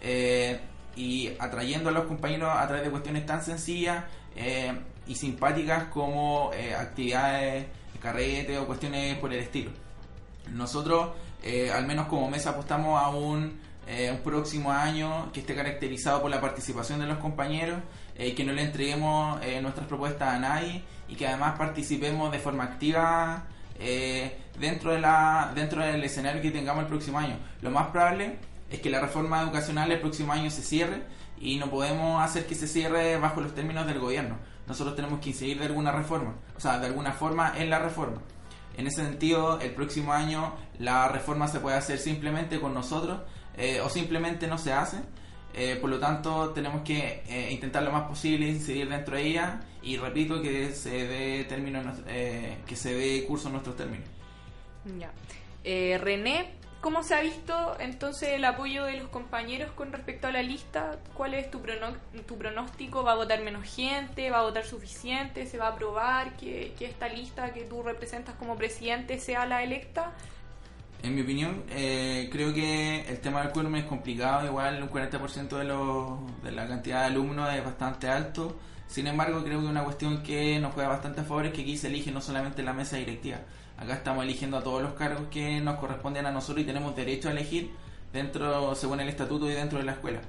[0.02, 0.61] eh,
[0.96, 4.04] y atrayendo a los compañeros a través de cuestiones tan sencillas
[4.34, 4.72] eh,
[5.07, 7.66] y simpáticas como eh, actividades,
[8.00, 9.70] carrete o cuestiones por el estilo.
[10.52, 11.11] Nosotros,
[11.42, 13.64] eh, al menos como mesa, apostamos a un,
[14.24, 17.78] próximo año que esté caracterizado por la participación de los compañeros,
[18.16, 23.44] que no le entreguemos nuestras propuestas a nadie y que además participemos de forma activa
[23.81, 27.39] eh, dentro, de la, dentro del escenario que tengamos el próximo año.
[27.62, 28.39] Lo más probable
[28.70, 31.03] es que la reforma educacional el próximo año se cierre
[31.39, 34.37] y no podemos hacer que se cierre bajo los términos del gobierno.
[34.66, 38.20] Nosotros tenemos que incidir de alguna reforma, o sea, de alguna forma en la reforma.
[38.77, 43.20] En ese sentido, el próximo año la reforma se puede hacer simplemente con nosotros
[43.57, 44.99] eh, o simplemente no se hace.
[45.55, 49.61] Eh, por lo tanto, tenemos que eh, intentar lo más posible incidir dentro de ella
[49.87, 53.76] y repito que se dé término, en nuestro- eh, que se dé curso en nuestros
[53.76, 54.09] términos.
[54.99, 55.11] Ya.
[55.64, 60.32] Eh, René, ¿cómo se ha visto entonces el apoyo de los compañeros con respecto a
[60.32, 60.99] la lista?
[61.14, 61.61] ¿Cuál es tu,
[62.26, 63.03] tu pronóstico?
[63.05, 64.30] ¿Va a votar menos gente?
[64.30, 65.47] ¿Va a votar suficiente?
[65.47, 69.62] ¿Se va a aprobar que, que esta lista que tú representas como presidente sea la
[69.62, 70.12] electa?
[71.03, 75.59] En mi opinión, eh, creo que el tema del quórum es complicado, igual un 40%
[75.59, 78.57] de, los, de la cantidad de alumnos es bastante alto.
[78.89, 81.76] Sin embargo, creo que una cuestión que nos juega bastante a favor es que aquí
[81.76, 83.39] se elige no solamente la mesa directiva.
[83.78, 87.28] Acá estamos eligiendo a todos los cargos que nos corresponden a nosotros y tenemos derecho
[87.28, 87.72] a elegir
[88.12, 90.20] dentro, según el estatuto y dentro de la escuela.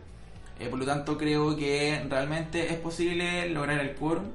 [0.60, 4.26] Eh, por lo tanto, creo que realmente es posible lograr el quórum.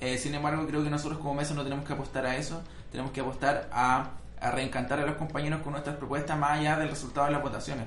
[0.00, 2.62] Eh, sin embargo, creo que nosotros como mesa no tenemos que apostar a eso.
[2.90, 4.10] Tenemos que apostar a,
[4.52, 7.86] reencantar a los compañeros con nuestras propuestas más allá del resultado de las votaciones.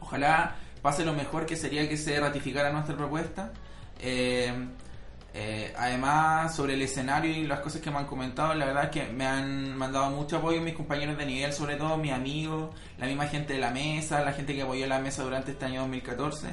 [0.00, 3.52] Ojalá pase lo mejor que sería que se ratificara nuestra propuesta.
[4.00, 4.52] Eh,
[5.32, 8.90] eh, además, sobre el escenario y las cosas que me han comentado, la verdad es
[8.90, 13.06] que me han mandado mucho apoyo mis compañeros de nivel, sobre todo mis amigos, la
[13.06, 16.48] misma gente de la mesa, la gente que apoyó la mesa durante este año 2014.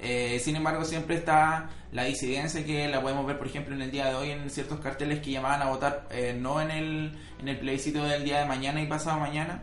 [0.00, 3.90] Eh, sin embargo, siempre está la disidencia que la podemos ver, por ejemplo, en el
[3.90, 7.48] día de hoy en ciertos carteles que llamaban a votar eh, no en el, en
[7.48, 9.62] el plebiscito del día de mañana y pasado mañana,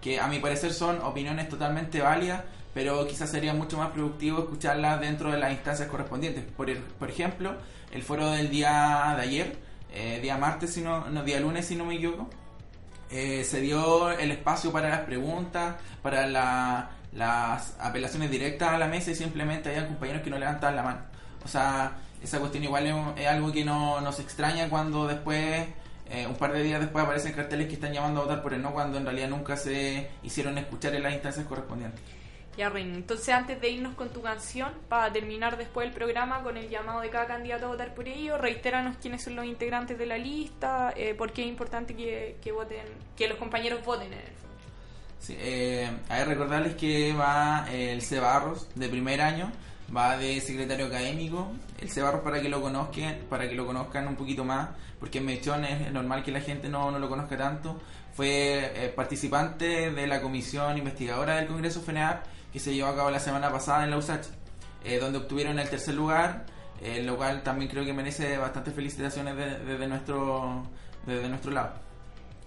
[0.00, 2.42] que a mi parecer son opiniones totalmente válidas,
[2.74, 6.44] pero quizás sería mucho más productivo escucharlas dentro de las instancias correspondientes.
[6.56, 7.56] Por, por ejemplo,
[7.92, 9.56] el foro del día de ayer,
[9.92, 12.28] eh, día martes, si no, no, día lunes, si no me equivoco,
[13.10, 18.86] eh, se dio el espacio para las preguntas, para la- las apelaciones directas a la
[18.86, 21.00] mesa y simplemente había compañeros que no levantaban la mano.
[21.44, 25.66] O sea, esa cuestión igual es, es algo que no nos extraña cuando después,
[26.08, 28.62] eh, un par de días después aparecen carteles que están llamando a votar por el
[28.62, 32.00] no cuando en realidad nunca se hicieron escuchar en las instancias correspondientes.
[32.62, 37.00] Entonces antes de irnos con tu canción, para terminar después el programa con el llamado
[37.00, 40.92] de cada candidato a votar por ello, reitéranos quiénes son los integrantes de la lista,
[40.96, 42.84] eh, por qué es importante que, que voten,
[43.16, 44.40] que los compañeros voten en el fondo.
[45.18, 49.50] Sí, eh, ver, recordarles que va eh, el Cebarros de primer año,
[49.94, 51.52] va de secretario académico.
[51.78, 55.26] El Cebarros para que lo conozcan, para que lo conozcan un poquito más, porque en
[55.26, 57.80] Mechón es normal que la gente no, no lo conozca tanto.
[58.14, 63.10] Fue eh, participante de la comisión investigadora del Congreso FENEAP que se llevó a cabo
[63.10, 64.26] la semana pasada en la USACH,
[64.84, 66.46] eh, donde obtuvieron el tercer lugar,
[66.82, 70.62] eh, lo cual también creo que merece bastantes felicitaciones de- desde nuestro
[71.06, 71.72] desde nuestro lado.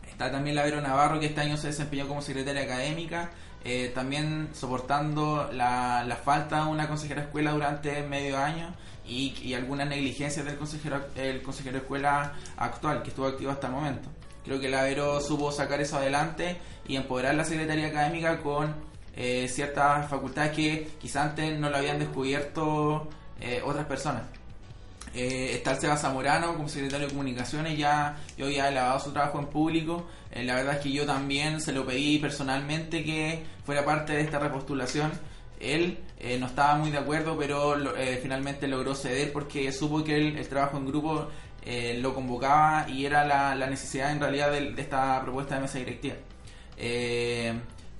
[0.08, 3.32] Está también la Vero Navarro, que este año se desempeñó como secretaria académica,
[3.64, 8.76] eh, también soportando la, la falta de una consejera de escuela durante medio año
[9.08, 13.68] y, y algunas negligencias del consejero, el consejero de escuela actual, que estuvo activo hasta
[13.68, 14.10] el momento.
[14.45, 18.76] Creo que la Vero supo sacar eso adelante y empoderar la secretaría académica con
[19.16, 23.09] eh, ciertas facultades que quizás antes no lo habían descubierto
[23.39, 24.24] eh, otras personas.
[25.16, 29.11] Eh, está el Seba Zamorano como secretario de comunicaciones, ya yo ya he lavado su
[29.11, 30.07] trabajo en público.
[30.32, 34.22] Eh, la verdad es que yo también se lo pedí personalmente que fuera parte de
[34.22, 35.11] esta repostulación.
[35.59, 37.76] Él eh, no estaba muy de acuerdo, pero
[38.22, 41.28] finalmente logró ceder porque supo que el, el trabajo en grupo
[41.99, 46.16] lo convocaba y era la, la necesidad en realidad de esta propuesta de mesa directiva.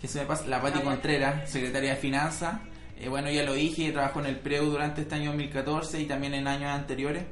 [0.04, 0.46] Eh, ¿Qué se me pasa?
[0.48, 2.60] La Pati Contreras, secretaria de Finanzas.
[3.00, 6.34] Eh, bueno, ya lo dije, trabajó en el PREU durante este año 2014 y también
[6.34, 7.24] en años anteriores.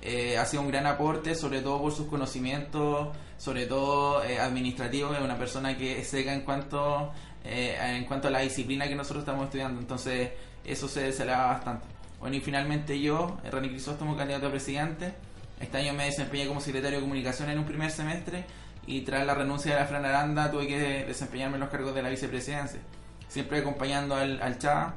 [0.00, 5.14] Eh, ha sido un gran aporte, sobre todo por sus conocimientos, sobre todo eh, administrativos.
[5.14, 7.12] Es una persona que es seca en cuanto,
[7.44, 9.78] eh, en cuanto a la disciplina que nosotros estamos estudiando.
[9.78, 10.30] Entonces,
[10.64, 11.86] eso se, se le bastante.
[12.18, 15.12] Bueno, y finalmente yo, René Crisóstomo, candidato a presidente.
[15.60, 18.44] Este año me desempeñé como secretario de comunicación en un primer semestre
[18.86, 22.08] y tras la renuncia de la Fran Aranda tuve que desempeñarme los cargos de la
[22.08, 22.80] vicepresidencia.
[23.28, 24.94] Siempre acompañando al, al CHA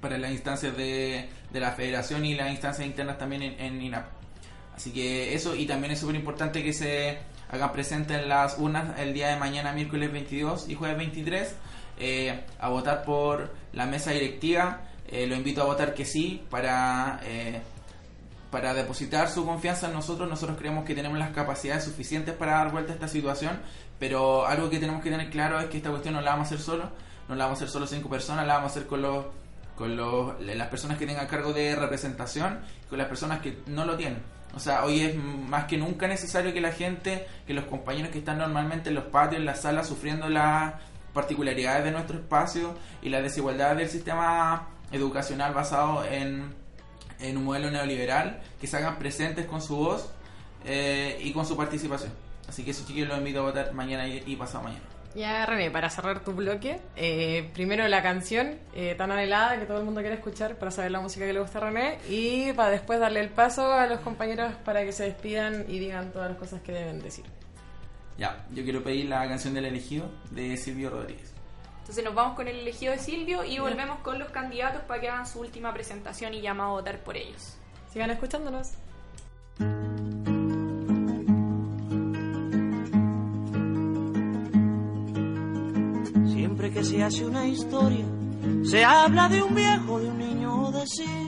[0.00, 4.06] para las instancias de, de la federación y las instancias internas también en, en INAP.
[4.74, 7.18] Así que eso, y también es súper importante que se
[7.50, 11.54] hagan presentes en las urnas el día de mañana, miércoles 22 y jueves 23,
[11.98, 14.82] eh, a votar por la mesa directiva.
[15.06, 17.60] Eh, lo invito a votar que sí para, eh,
[18.50, 20.28] para depositar su confianza en nosotros.
[20.28, 23.60] Nosotros creemos que tenemos las capacidades suficientes para dar vuelta a esta situación,
[23.98, 26.54] pero algo que tenemos que tener claro es que esta cuestión no la vamos a
[26.54, 26.90] hacer solo,
[27.28, 29.26] no la vamos a hacer solo cinco personas, la vamos a hacer con los
[29.80, 33.96] con los, las personas que tengan cargo de representación con las personas que no lo
[33.96, 34.22] tienen.
[34.54, 38.18] O sea, hoy es más que nunca necesario que la gente, que los compañeros que
[38.18, 40.74] están normalmente en los patios, en las salas, sufriendo las
[41.14, 46.54] particularidades de nuestro espacio y la desigualdad del sistema educacional basado en,
[47.20, 50.10] en un modelo neoliberal, que se hagan presentes con su voz
[50.64, 52.12] eh, y con su participación.
[52.48, 54.84] Así que eso chiquillos los invito a votar mañana y, y pasado mañana.
[55.14, 59.78] Ya, René, para cerrar tu bloque, eh, primero la canción eh, tan anhelada que todo
[59.78, 62.70] el mundo quiere escuchar para saber la música que le gusta a René y para
[62.70, 66.38] después darle el paso a los compañeros para que se despidan y digan todas las
[66.38, 67.24] cosas que deben decir.
[68.18, 71.34] Ya, yo quiero pedir la canción del elegido de Silvio Rodríguez.
[71.90, 75.08] Entonces nos vamos con el elegido de Silvio y volvemos con los candidatos para que
[75.08, 77.56] hagan su última presentación y llamado a votar por ellos.
[77.92, 78.68] Sigan escuchándonos.
[86.32, 88.06] Siempre que se hace una historia,
[88.62, 91.26] se habla de un viejo, de un niño o de sí.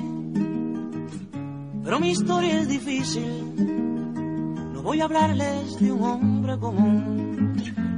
[1.83, 3.57] Pero mi historia es difícil,
[4.75, 7.32] no voy a hablarles de un hombre común.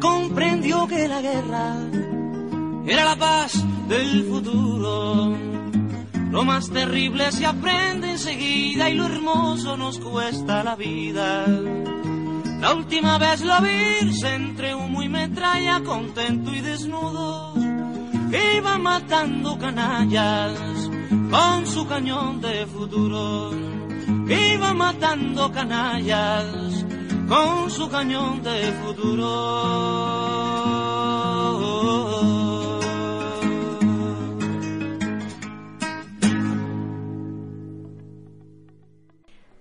[0.00, 1.76] comprendió que la guerra
[2.86, 5.36] era la paz del futuro.
[6.30, 11.46] Lo más terrible se aprende enseguida y lo hermoso nos cuesta la vida.
[12.60, 17.54] La última vez lo vi entre humo y metralla, contento y desnudo.
[18.56, 20.58] Iba matando canallas
[21.30, 23.50] con su cañón de futuro.
[24.28, 26.85] Iba matando canallas
[27.28, 29.26] con su cañón de futuro.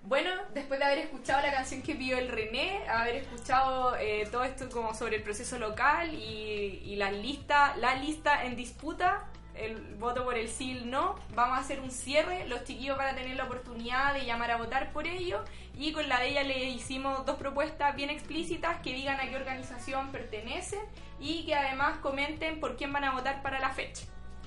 [0.04, 4.44] Bueno, después de haber escuchado la canción que pidió el René, haber escuchado eh, todo
[4.44, 9.26] esto como sobre el proceso local y, y la lista, la lista en disputa,
[9.58, 12.48] el voto por el sí no, vamos a hacer un cierre.
[12.48, 15.44] Los chiquillos van a tener la oportunidad de llamar a votar por ello
[15.78, 19.36] y con la de ella le hicimos dos propuestas bien explícitas que digan a qué
[19.36, 20.82] organización pertenecen
[21.20, 24.04] y que además comenten por quién van a votar para la fecha.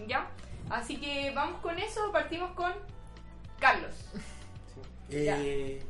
[0.07, 0.29] ¿Ya?
[0.71, 2.73] Así que vamos con eso, partimos con
[3.59, 3.95] Carlos.
[5.11, 5.83] Eh,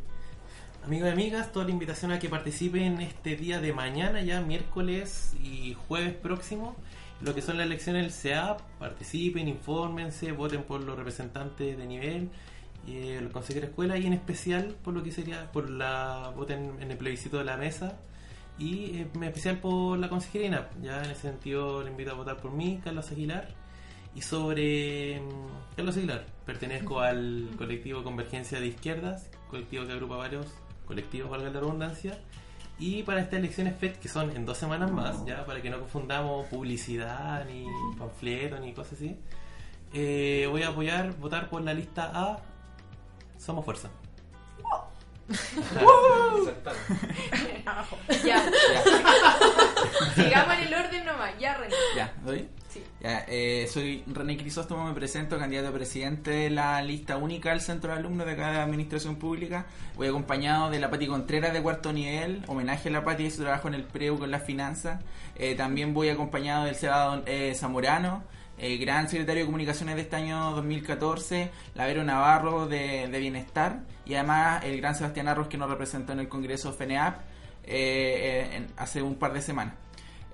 [0.84, 5.34] amigos y amigas, toda la invitación a que participen este día de mañana, ya miércoles
[5.42, 6.76] y jueves próximo,
[7.20, 12.30] lo que son las elecciones del CEAP, participen, infórmense, voten por los representantes de nivel,
[12.86, 16.76] eh, los consejeros de escuela y en especial por lo que sería, por la voten
[16.80, 17.98] en el plebiscito de la mesa
[18.58, 20.68] y eh, en especial por la consejerina.
[20.82, 23.48] Ya en ese sentido le invito a votar por mí, Carlos Aguilar.
[24.14, 30.46] Y sobre mm, Carlos Aguilar, pertenezco al colectivo Convergencia de Izquierdas, colectivo que agrupa varios
[30.86, 32.18] colectivos, valga la redundancia.
[32.78, 35.80] Y para estas elecciones FED, que son en dos semanas más, ya para que no
[35.80, 37.66] confundamos publicidad, ni
[37.98, 39.18] panfleto, ni cosas así,
[39.92, 42.38] eh, voy a apoyar, votar por la lista A,
[43.38, 43.88] Somos Fuerza.
[48.24, 48.42] Ya.
[50.14, 51.38] Sigamos en el orden nomás.
[51.38, 51.74] Ya, René.
[51.94, 52.48] Ya, ¿doy?
[53.00, 57.60] Ya, eh, soy René Crisóstomo, me presento, candidato a presidente de la lista única del
[57.60, 59.66] centro de alumnos de de Administración Pública.
[59.96, 63.42] Voy acompañado de la Pati Contreras de cuarto nivel, homenaje a la Pati y su
[63.42, 65.00] trabajo en el PREU con las finanzas.
[65.36, 68.24] Eh, también voy acompañado del Seba eh, Zamorano,
[68.58, 73.78] el gran secretario de comunicaciones de este año 2014, la Vero Navarro de, de Bienestar
[74.06, 77.14] y además el gran Sebastián Arros que nos representó en el Congreso FENEAP
[77.62, 79.74] eh, eh, en- hace un par de semanas.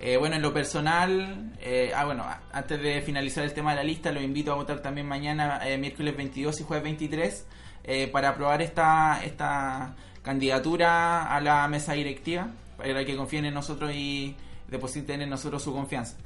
[0.01, 3.85] Eh, bueno, en lo personal, eh, ah, bueno, antes de finalizar el tema de la
[3.85, 7.47] lista, los invito a votar también mañana, eh, miércoles 22 y jueves 23,
[7.85, 13.93] eh, para aprobar esta, esta candidatura a la mesa directiva, para que confíen en nosotros
[13.95, 14.37] y
[14.69, 16.17] depositen en nosotros su confianza.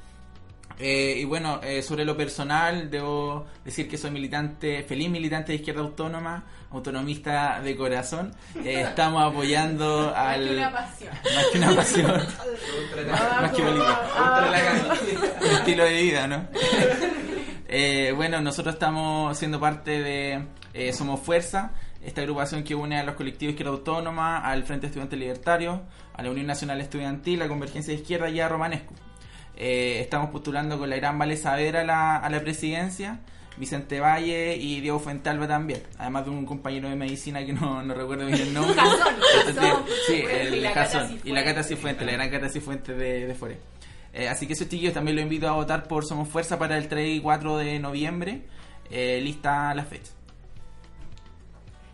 [0.79, 5.57] Eh, y bueno, eh, sobre lo personal, debo decir que soy militante, feliz militante de
[5.57, 8.33] izquierda autónoma, autonomista de corazón.
[8.63, 10.47] Eh, estamos apoyando Más al.
[10.47, 11.13] que una pasión.
[11.35, 12.07] Más que una pasión.
[13.41, 14.01] Más que política.
[15.41, 16.47] Un estilo de vida, ¿no?
[17.71, 20.43] Eh, bueno, nosotros estamos siendo parte de
[20.73, 21.71] eh, Somos Fuerza,
[22.03, 25.83] esta agrupación que une a los colectivos Izquierda Autónoma, al Frente Estudiante Libertario,
[26.15, 28.95] a la Unión Nacional Estudiantil, a Convergencia de Izquierda y a Romanesco.
[29.59, 33.19] Eh, estamos postulando con la gran Vale Saavedra a la, a la presidencia,
[33.57, 37.93] Vicente Valle y Diego Fuentalba también, además de un compañero de medicina que no, no
[37.93, 38.79] recuerdo bien el nombre.
[40.07, 41.19] Sí, Y el la Cata Jasón.
[41.25, 43.59] Y la Cata Cifuentes, la gran Cata Cifuentes de, de Fore.
[44.13, 46.87] Eh, así que esos chiquillos también los invito a votar por Somos Fuerza para el
[46.87, 48.43] 3 y 4 de noviembre.
[48.89, 50.11] Eh, lista la fecha.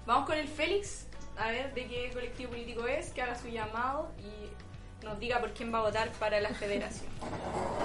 [0.05, 4.11] Vamos con el Félix, a ver de qué colectivo político es, que haga su llamado
[4.19, 4.64] y
[5.05, 7.05] nos diga por quién va a votar para la federación.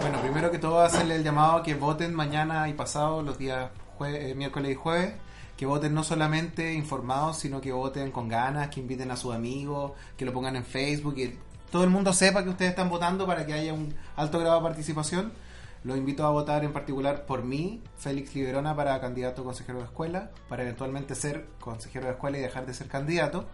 [0.00, 3.70] Bueno, primero que todo hacerle el llamado a que voten mañana y pasado, los días
[4.06, 5.12] eh, miércoles y jueves,
[5.58, 9.92] que voten no solamente informados, sino que voten con ganas, que inviten a sus amigos,
[10.16, 11.36] que lo pongan en Facebook, que
[11.70, 14.62] todo el mundo sepa que ustedes están votando para que haya un alto grado de
[14.62, 15.30] participación.
[15.84, 19.84] Los invito a votar en particular por mí, Félix Liberona, para candidato a consejero de
[19.84, 23.44] escuela, para eventualmente ser consejero de escuela y dejar de ser candidato.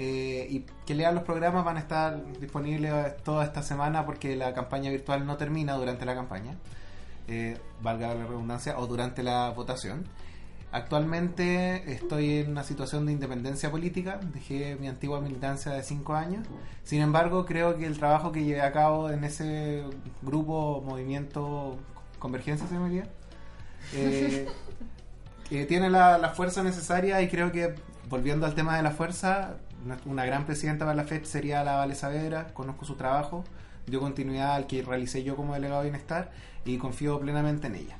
[0.00, 4.54] Eh, y que lean los programas van a estar disponibles toda esta semana porque la
[4.54, 6.54] campaña virtual no termina durante la campaña,
[7.26, 10.04] eh, valga la redundancia, o durante la votación.
[10.70, 16.46] Actualmente estoy en una situación de independencia política, dejé mi antigua militancia de 5 años,
[16.84, 19.82] sin embargo creo que el trabajo que llevé a cabo en ese
[20.22, 21.76] grupo, movimiento
[22.20, 23.08] Convergencia se me olvida,
[23.94, 24.46] eh,
[25.48, 27.74] que tiene la, la fuerza necesaria y creo que,
[28.08, 29.56] volviendo al tema de la fuerza,
[30.06, 33.44] una gran presidenta para la FED sería la Vale Saavedra, conozco su trabajo,
[33.86, 36.30] dio continuidad al que realicé yo como delegado de bienestar
[36.64, 37.96] y confío plenamente en ella.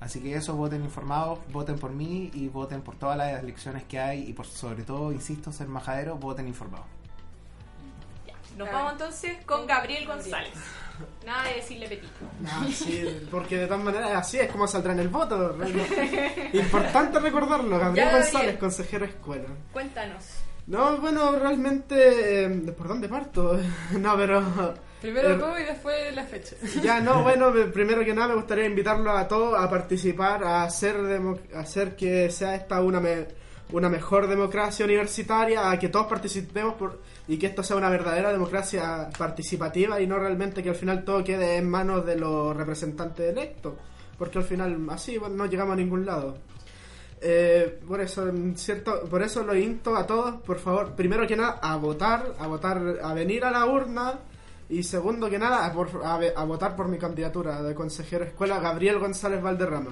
[0.00, 3.98] Así que eso, voten informados, voten por mí y voten por todas las elecciones que
[3.98, 6.86] hay y por sobre todo, insisto, ser majadero, voten informados.
[8.56, 10.52] Nos vamos entonces con Gabriel González.
[11.24, 12.12] Nada de decirle petito.
[12.46, 15.52] Ah, sí, porque de todas maneras así es como saldrá en el voto.
[15.56, 16.50] realmente.
[16.58, 18.58] Importante recordarlo, Gabriel Ya, González, Gabriel.
[18.58, 19.48] consejero de escuela.
[19.72, 20.24] Cuéntanos.
[20.70, 22.44] No, bueno, realmente...
[22.44, 23.58] eh, ¿Por dónde parto?
[23.98, 24.42] no, pero...
[25.00, 26.54] Primero Eh, tú y después la fecha.
[26.82, 30.62] Ya, no, bueno, me- primero que nada me gustaría invitarlos a todos a participar, a
[30.62, 33.26] hacer, demo- a hacer que sea esta una, me-
[33.72, 38.30] una mejor democracia universitaria, a que todos participemos por, y que esto sea una verdadera
[38.30, 43.30] democracia participativa y no realmente que al final todo quede en manos de los representantes
[43.30, 43.74] electos,
[44.18, 46.36] porque al final así bueno, no llegamos a ningún lado.
[47.22, 51.58] Eh, por eso, cierto, por eso lo insto a todos, por favor, primero que nada,
[51.62, 54.14] a votar, a votar, a venir a la urna
[54.70, 58.30] y segundo que nada, a, por- a a votar por mi candidatura de consejero de
[58.30, 59.90] escuela, Gabriel González Valderrama.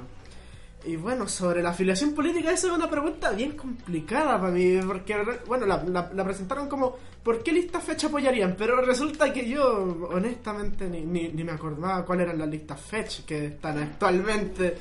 [0.86, 5.16] Y bueno, sobre la afiliación política, esa es una pregunta bien complicada para mí, porque,
[5.46, 8.55] bueno, la, la- la presentaron como, ¿por qué lista fecha apoyarían?
[8.56, 13.22] Pero resulta que yo, honestamente, ni, ni, ni me acordaba cuáles eran las listas fecha
[13.26, 14.78] que están actualmente.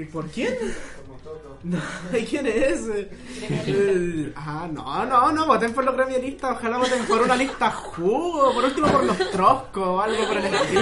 [0.00, 0.54] ¿Y por quién?
[1.64, 1.76] No,
[2.30, 3.10] ¿quién es ese?
[4.36, 8.64] Ah, no, no, no, voten por los gremialistas, ojalá voten por una lista jugo, por
[8.64, 10.80] último por los troscos o algo por el estilo.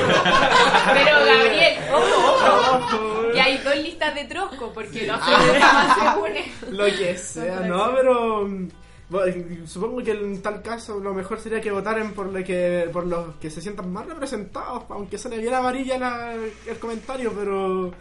[0.94, 3.32] Pero Gabriel, ojo, ojo.
[3.34, 6.76] Y hay dos listas de trosco porque los troscos jamás se unen.
[6.76, 11.70] Lo que sea, no, pero mm, supongo que en tal caso lo mejor sería que
[11.72, 15.98] votaran por lo que por los que se sientan más representados, aunque suene bien amarilla
[15.98, 17.92] la- el comentario, pero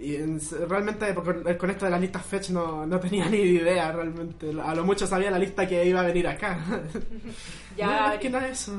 [0.00, 3.92] y en- realmente con, con esto de las listas fetch no, no tenía ni idea
[3.92, 6.58] realmente, a lo mucho sabía la lista que iba a venir acá.
[7.76, 8.20] Ya, no, Gabriel.
[8.20, 8.74] que nada eso.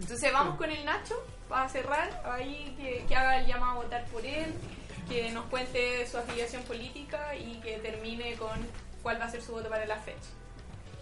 [0.00, 1.14] Entonces vamos con el Nacho
[1.48, 4.52] para cerrar, ahí que, que haga el llamado a votar por él,
[5.08, 8.58] que nos cuente su afiliación política y que termine con
[9.02, 10.28] cuál va a ser su voto para la fecha.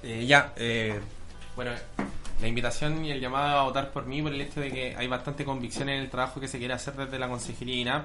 [0.03, 1.01] Eh, ya, eh,
[1.57, 1.73] bueno,
[2.41, 5.07] la invitación y el llamado a votar por mí por el hecho de que hay
[5.09, 8.05] bastante convicción en el trabajo que se quiere hacer desde la Consejería INAP.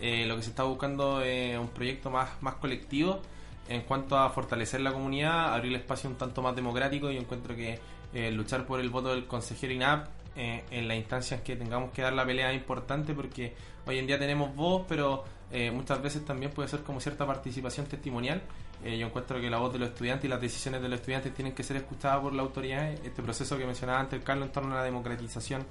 [0.00, 3.20] Eh, lo que se está buscando es un proyecto más, más colectivo
[3.68, 7.10] en cuanto a fortalecer la comunidad, abrir el espacio un tanto más democrático.
[7.10, 7.78] Yo encuentro que
[8.12, 12.02] eh, luchar por el voto del consejero INAP eh, en las instancias que tengamos que
[12.02, 13.54] dar la pelea es importante porque
[13.86, 17.86] hoy en día tenemos voz, pero eh, muchas veces también puede ser como cierta participación
[17.86, 18.42] testimonial.
[18.82, 21.34] Eh, yo encuentro que la voz de los estudiantes y las decisiones de los estudiantes
[21.34, 22.90] tienen que ser escuchadas por la autoridad.
[23.04, 25.66] Este proceso que mencionaba antes Carlos en torno a la democratización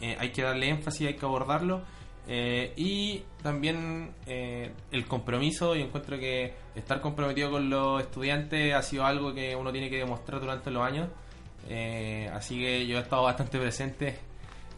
[0.00, 1.82] eh, hay que darle énfasis, hay que abordarlo.
[2.30, 8.82] Eh, y también eh, el compromiso, yo encuentro que estar comprometido con los estudiantes ha
[8.82, 11.08] sido algo que uno tiene que demostrar durante los años.
[11.68, 14.18] Eh, así que yo he estado bastante presente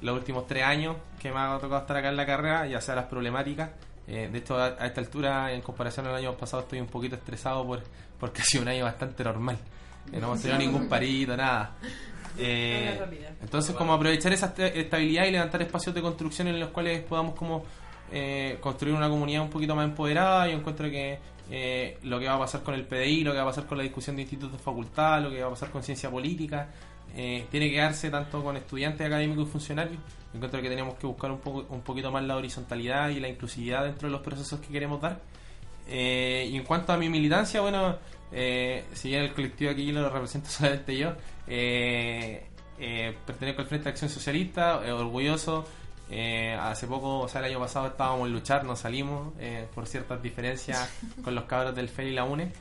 [0.01, 2.95] los últimos tres años que me ha tocado estar acá en la carrera, ya sea
[2.95, 3.71] las problemáticas.
[4.07, 7.17] Eh, de hecho, a, a esta altura, en comparación al año pasado, estoy un poquito
[7.17, 7.83] estresado por,
[8.19, 9.59] porque ha sido un año bastante normal.
[10.13, 11.77] Eh, no hemos tenido ningún parito, nada.
[12.41, 12.99] Eh,
[13.43, 17.35] entonces, como aprovechar esa esta- estabilidad y levantar espacios de construcción en los cuales podamos
[17.35, 17.65] como
[18.13, 20.49] eh, construir una comunidad un poquito más empoderada.
[20.49, 21.19] Yo encuentro que
[21.51, 23.79] eh, lo que va a pasar con el PDI, lo que va a pasar con
[23.79, 26.69] la discusión de institutos de facultad, lo que va a pasar con ciencia política,
[27.17, 29.97] eh, tiene que darse tanto con estudiantes académicos y funcionarios.
[30.33, 33.29] Yo encuentro que tenemos que buscar un, poco, un poquito más la horizontalidad y la
[33.29, 35.21] inclusividad dentro de los procesos que queremos dar.
[35.89, 37.97] Eh, y en cuanto a mi militancia, bueno,
[38.33, 41.15] eh, si bien el colectivo aquí lo represento solamente yo,
[41.51, 42.47] eh,
[42.79, 45.67] eh, pertenezco al Frente de Acción Socialista, eh, orgulloso.
[46.13, 49.33] Eh, hace poco, o sea, el año pasado estábamos en luchar, nos salimos
[49.75, 50.91] por ciertas diferencias
[51.25, 52.53] con los cabros del FEL y la UNE.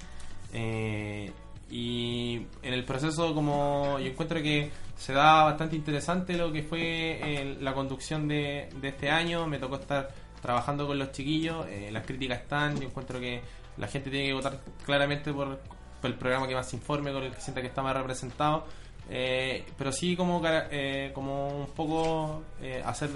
[0.54, 1.32] Eh,
[1.72, 7.56] y en el proceso, como yo encuentro que se da bastante interesante lo que fue
[7.62, 10.10] la conducción de, de este año, me tocó estar
[10.42, 13.42] trabajando con los chiquillos, eh, las críticas están, yo encuentro que
[13.78, 15.60] la gente tiene que votar claramente por
[16.08, 18.66] el programa que más informe, con el que sienta que está más representado,
[19.10, 23.10] eh, pero sí como, eh, como un poco eh, hacer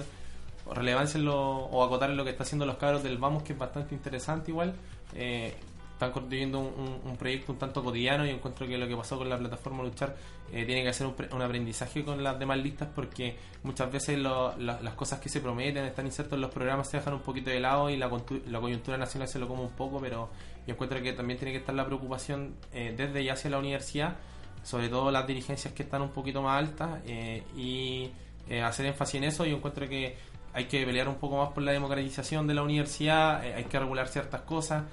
[0.73, 3.53] relevancia en lo, o acotar en lo que está haciendo los cabros del Vamos, que
[3.53, 4.73] es bastante interesante igual.
[5.13, 5.53] Eh,
[5.93, 9.37] están construyendo un, proyecto un tanto cotidiano y encuentro que lo que pasó con la
[9.37, 10.15] plataforma Luchar
[10.51, 14.57] eh, tiene que hacer un, un aprendizaje con las demás listas porque muchas veces lo-
[14.57, 17.51] la- las cosas que se prometen están insertos en los programas se dejan un poquito
[17.51, 18.09] de lado y la,
[18.47, 20.29] la coyuntura nacional se lo come un poco pero
[20.65, 24.17] yo encuentro que también tiene que estar la preocupación eh, desde y hacia la universidad
[24.63, 28.09] sobre todo las dirigencias que están un poquito más altas eh, y
[28.49, 30.15] eh, hacer énfasis en eso yo encuentro que
[30.53, 34.07] hay que pelear un poco más por la democratización de la universidad hay que regular
[34.07, 34.83] ciertas cosas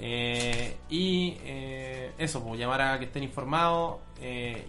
[0.00, 1.36] y
[2.18, 3.96] eso, pues llamar a que estén informados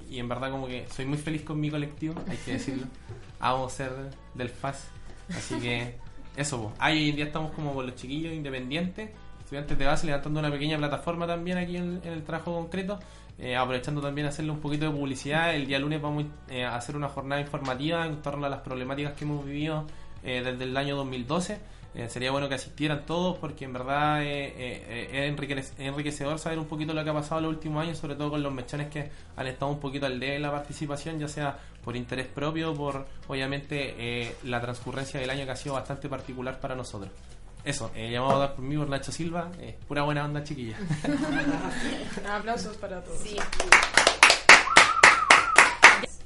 [0.09, 2.87] y en verdad como que soy muy feliz con mi colectivo, hay que decirlo.
[3.39, 3.91] Amo ser
[4.33, 4.87] del FAS,
[5.29, 5.93] así que
[6.39, 6.75] eso, pues.
[6.79, 9.09] Ah, y hoy en día estamos como con los chiquillos independientes,
[9.49, 12.99] estudiantes de base, levantando una pequeña plataforma también aquí en, en el trabajo concreto,
[13.39, 15.55] eh, aprovechando también hacerle un poquito de publicidad.
[15.55, 19.13] El día lunes vamos eh, a hacer una jornada informativa en torno a las problemáticas
[19.13, 19.85] que hemos vivido
[20.23, 21.57] eh, desde el año 2012.
[21.95, 24.53] Eh, sería bueno que asistieran todos porque en verdad es
[25.33, 28.29] enriquece- es enriquecedor saber un poquito lo que ha pasado los últimos años, sobre todo
[28.29, 31.57] con los mechones que han estado un poquito al día en la participación, ya sea
[31.83, 36.75] por interés propio, por obviamente la transcurrencia del año que ha sido bastante particular para
[36.75, 37.09] nosotros.
[37.63, 40.77] Eso, eh, llamado a dar por mí por Nacho Silva, eh, pura buena onda chiquilla.
[42.31, 43.19] Aplausos para todos.
[43.19, 43.37] Sí.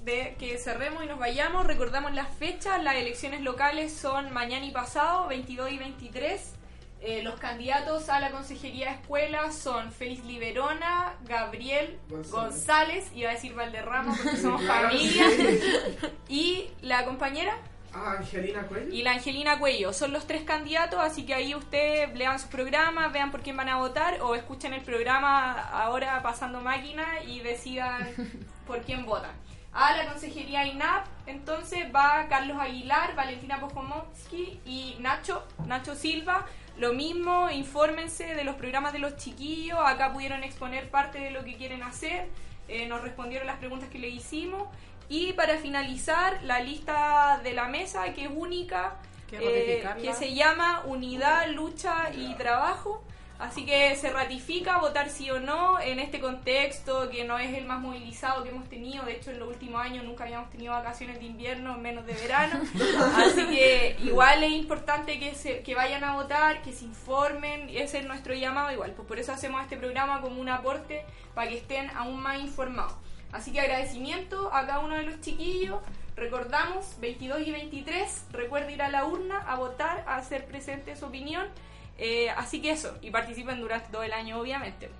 [0.03, 2.83] De que cerremos y nos vayamos, recordamos las fechas.
[2.83, 6.53] Las elecciones locales son mañana y pasado, 22 y 23.
[7.05, 12.31] Eh, los candidatos a la Consejería de Escuela son Félix Liberona, Gabriel González.
[12.31, 15.25] González, iba a decir Valderrama porque somos familia,
[16.29, 17.57] y la compañera
[17.95, 18.91] Ah, Angelina Cuello.
[18.93, 19.93] y la Angelina Cuello.
[19.93, 23.69] Son los tres candidatos, así que ahí ustedes lean sus programas, vean por quién van
[23.69, 28.09] a votar o escuchen el programa ahora pasando máquina y decidan
[28.67, 29.31] por quién votan.
[29.73, 36.45] A la consejería INAP, entonces va Carlos Aguilar, Valentina Pojomovsky y Nacho, Nacho Silva.
[36.77, 39.79] Lo mismo, infórmense de los programas de los chiquillos.
[39.83, 42.27] Acá pudieron exponer parte de lo que quieren hacer.
[42.67, 44.67] eh, nos respondieron las preguntas que le hicimos.
[45.09, 48.95] Y para finalizar, la lista de la mesa, que es única,
[49.29, 53.03] Que eh, que se llama Unidad, Lucha y Trabajo.
[53.43, 57.65] Así que se ratifica votar sí o no en este contexto que no es el
[57.65, 59.03] más movilizado que hemos tenido.
[59.03, 62.61] De hecho, en los últimos años nunca habíamos tenido vacaciones de invierno, menos de verano.
[63.17, 67.69] Así que igual es importante que, se, que vayan a votar, que se informen.
[67.69, 68.91] Ese es nuestro llamado igual.
[68.91, 71.03] Pues por eso hacemos este programa como un aporte
[71.33, 72.93] para que estén aún más informados.
[73.33, 75.79] Así que agradecimiento a cada uno de los chiquillos.
[76.15, 81.05] Recordamos, 22 y 23, recuerda ir a la urna a votar, a hacer presente su
[81.07, 81.47] opinión.
[81.97, 84.91] Eh, así que eso, y participen durante todo el año, obviamente.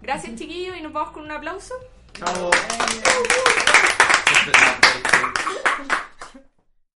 [0.00, 1.74] Gracias, chiquillos, y nos vamos con un aplauso.
[2.20, 2.50] Bravo.